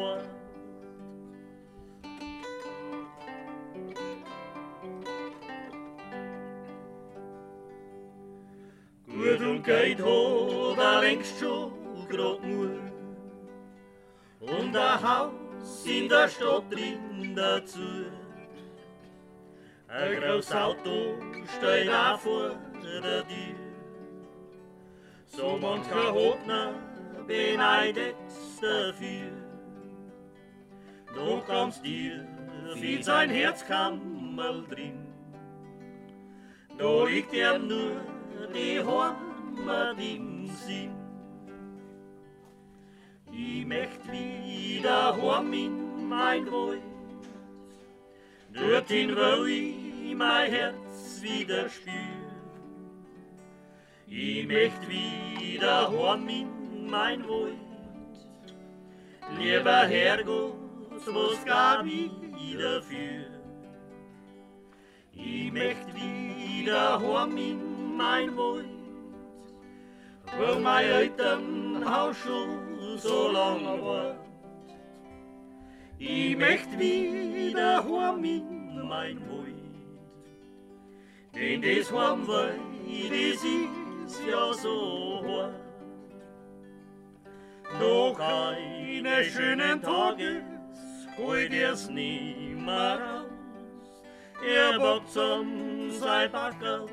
Gut 9.07 9.41
und 9.41 9.63
geht 9.63 10.01
hat 10.01 10.79
er 10.79 11.01
längst 11.01 11.39
schon 11.39 11.73
grad 12.09 12.45
nur. 12.45 12.71
Und 14.41 14.77
ein 14.77 15.03
Haus 15.03 15.87
in 15.87 16.09
der 16.09 16.29
Stadt 16.29 16.65
drin 16.71 17.35
dazu. 17.35 18.07
Ein 19.89 20.21
großes 20.21 20.53
Auto 20.53 21.15
steht 21.57 21.89
auch 21.89 22.19
vor 22.19 22.51
der 22.83 23.27
Tür. 23.29 23.55
So 25.27 25.57
mancher 25.59 26.13
Hotner 26.13 26.75
beneidet's 27.27 28.61
dafür. 28.61 29.31
Doch 31.15 31.47
ganz 31.47 31.81
dir 31.81 32.27
fiel 32.75 33.03
sein 33.03 33.31
Herzkammerl 33.31 34.65
drin. 34.69 35.07
Da 36.77 37.05
liegt 37.05 37.33
er 37.33 37.59
nur 37.59 38.01
die 38.53 38.81
Heimat 38.81 39.99
im 39.99 40.49
Sinn. 40.49 40.91
Ich 43.31 43.67
möcht 43.67 44.11
wieder 44.11 45.17
heim 45.17 45.53
in 45.53 46.09
mein 46.09 46.51
Wald, 46.51 46.83
dorthin, 48.53 49.15
wo 49.17 49.45
ich 49.45 50.15
mein 50.15 50.51
Herz 50.51 51.21
wieder 51.21 51.69
spür. 51.69 51.93
Ich 54.07 54.47
möcht 54.47 54.89
wieder 54.89 55.91
heim 55.91 56.29
in 56.29 56.64
mein 56.95 57.29
Wald, 57.29 57.59
Lieber 59.39 59.83
Herrgott, 59.95 60.55
was 61.07 61.45
gab 61.45 61.85
ich 61.87 62.13
dafür? 62.57 63.25
Ich 65.13 65.53
möchte 65.53 65.93
wieder 65.95 67.01
heim 67.01 67.37
in 67.37 67.97
mein 67.97 68.37
Wald, 68.37 68.67
wo 70.39 70.61
mein 70.61 70.85
Elternhaus 70.85 72.17
schon 72.17 72.97
so 72.97 73.29
lange 73.39 73.75
war. 73.85 74.15
Ich 75.99 76.37
möchte 76.37 76.79
wieder 76.79 77.73
heim 77.89 78.25
in 78.25 78.89
mein 78.93 79.19
Wald, 79.31 79.65
denn 81.35 81.61
das 81.61 81.93
Heimwald, 81.93 82.61
das 83.11 83.45
ist 83.45 84.23
ja 84.31 84.53
so 84.53 85.25
hart. 85.27 85.64
Doch 87.81 88.19
eines 88.21 89.27
schönen 89.33 89.83
Tages 89.83 90.43
holt 91.17 91.53
er's 91.53 91.89
nimmer 91.89 92.99
raus. 93.01 93.35
Er 94.47 94.79
bockt 94.79 95.11
zum 95.11 95.91
sein 95.91 96.31
Backerl 96.31 96.87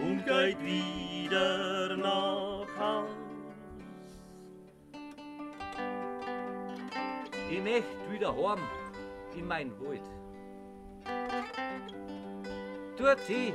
und 0.00 0.24
geht 0.26 0.62
wieder 0.62 1.96
nach 1.96 2.66
Haus. 2.78 3.08
Ich 7.50 7.62
möcht 7.62 8.10
wieder 8.10 8.34
heim 8.34 8.60
in 9.36 9.46
mein 9.46 9.70
Wald. 9.80 10.02
Tut 12.96 13.18
sie, 13.26 13.52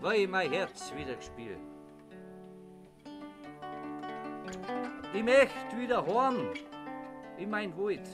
weil 0.00 0.20
ich 0.20 0.28
mein 0.28 0.50
Herz 0.50 0.92
wieder 0.96 1.14
gespielt. 1.14 1.58
Ich 5.16 5.22
möcht 5.22 5.78
wieder 5.78 6.04
heim 6.06 6.50
in 7.38 7.48
mein 7.48 7.74
Wald. 7.78 8.06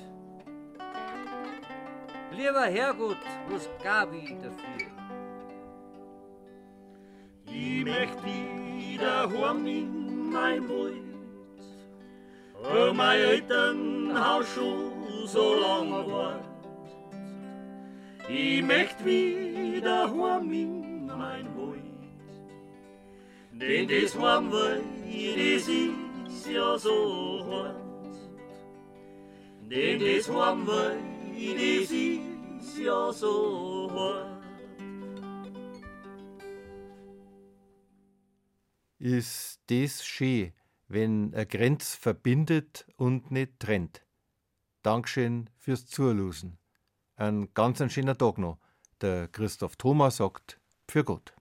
Lieber 2.31 2.67
Herrgott, 2.67 3.17
was 3.49 3.69
gab 3.83 4.15
ich 4.15 4.33
dafür? 4.37 4.87
Ich 7.47 7.85
möcht 7.85 8.25
wieder 8.25 9.29
heim 9.29 9.67
in 9.67 10.31
mein 10.31 10.69
Wald, 10.69 11.03
wo 12.63 12.95
mein 12.95 13.19
Elternhaus 13.19 14.47
schon 14.55 15.27
so 15.27 15.55
lange 15.55 16.07
war. 16.09 16.41
Ich 18.29 18.63
möcht 18.63 19.05
wieder 19.05 20.09
heim 20.09 20.53
in 20.53 21.07
mein 21.07 21.47
Wald, 21.57 21.83
denn 23.51 23.89
das 23.89 24.17
Heimwald, 24.17 24.85
das 25.05 25.69
ist 26.43 26.51
ja 26.51 26.76
so 26.76 27.47
hart. 27.49 27.76
Denn 29.70 30.01
das 30.01 30.28
Heimwald, 30.28 31.01
das 31.36 31.90
ist 31.90 32.78
ja 32.78 33.12
so 33.12 33.88
hart. 33.93 34.43
Ist 38.99 39.61
das 39.68 40.05
schön, 40.05 40.53
wenn 40.88 41.32
eine 41.32 41.47
Grenz 41.47 41.95
verbindet 41.95 42.86
und 42.97 43.30
nicht 43.30 43.61
trennt. 43.61 44.05
Dankeschön 44.82 45.49
fürs 45.59 45.86
Zuhören. 45.86 46.59
Ein 47.16 47.55
ganz 47.55 47.82
schöner 47.93 48.18
Tag 48.18 48.38
noch. 48.38 48.59
Der 49.01 49.28
Christoph 49.28 49.76
Thomas 49.76 50.16
sagt, 50.16 50.61
für 50.88 51.05
Gott. 51.05 51.34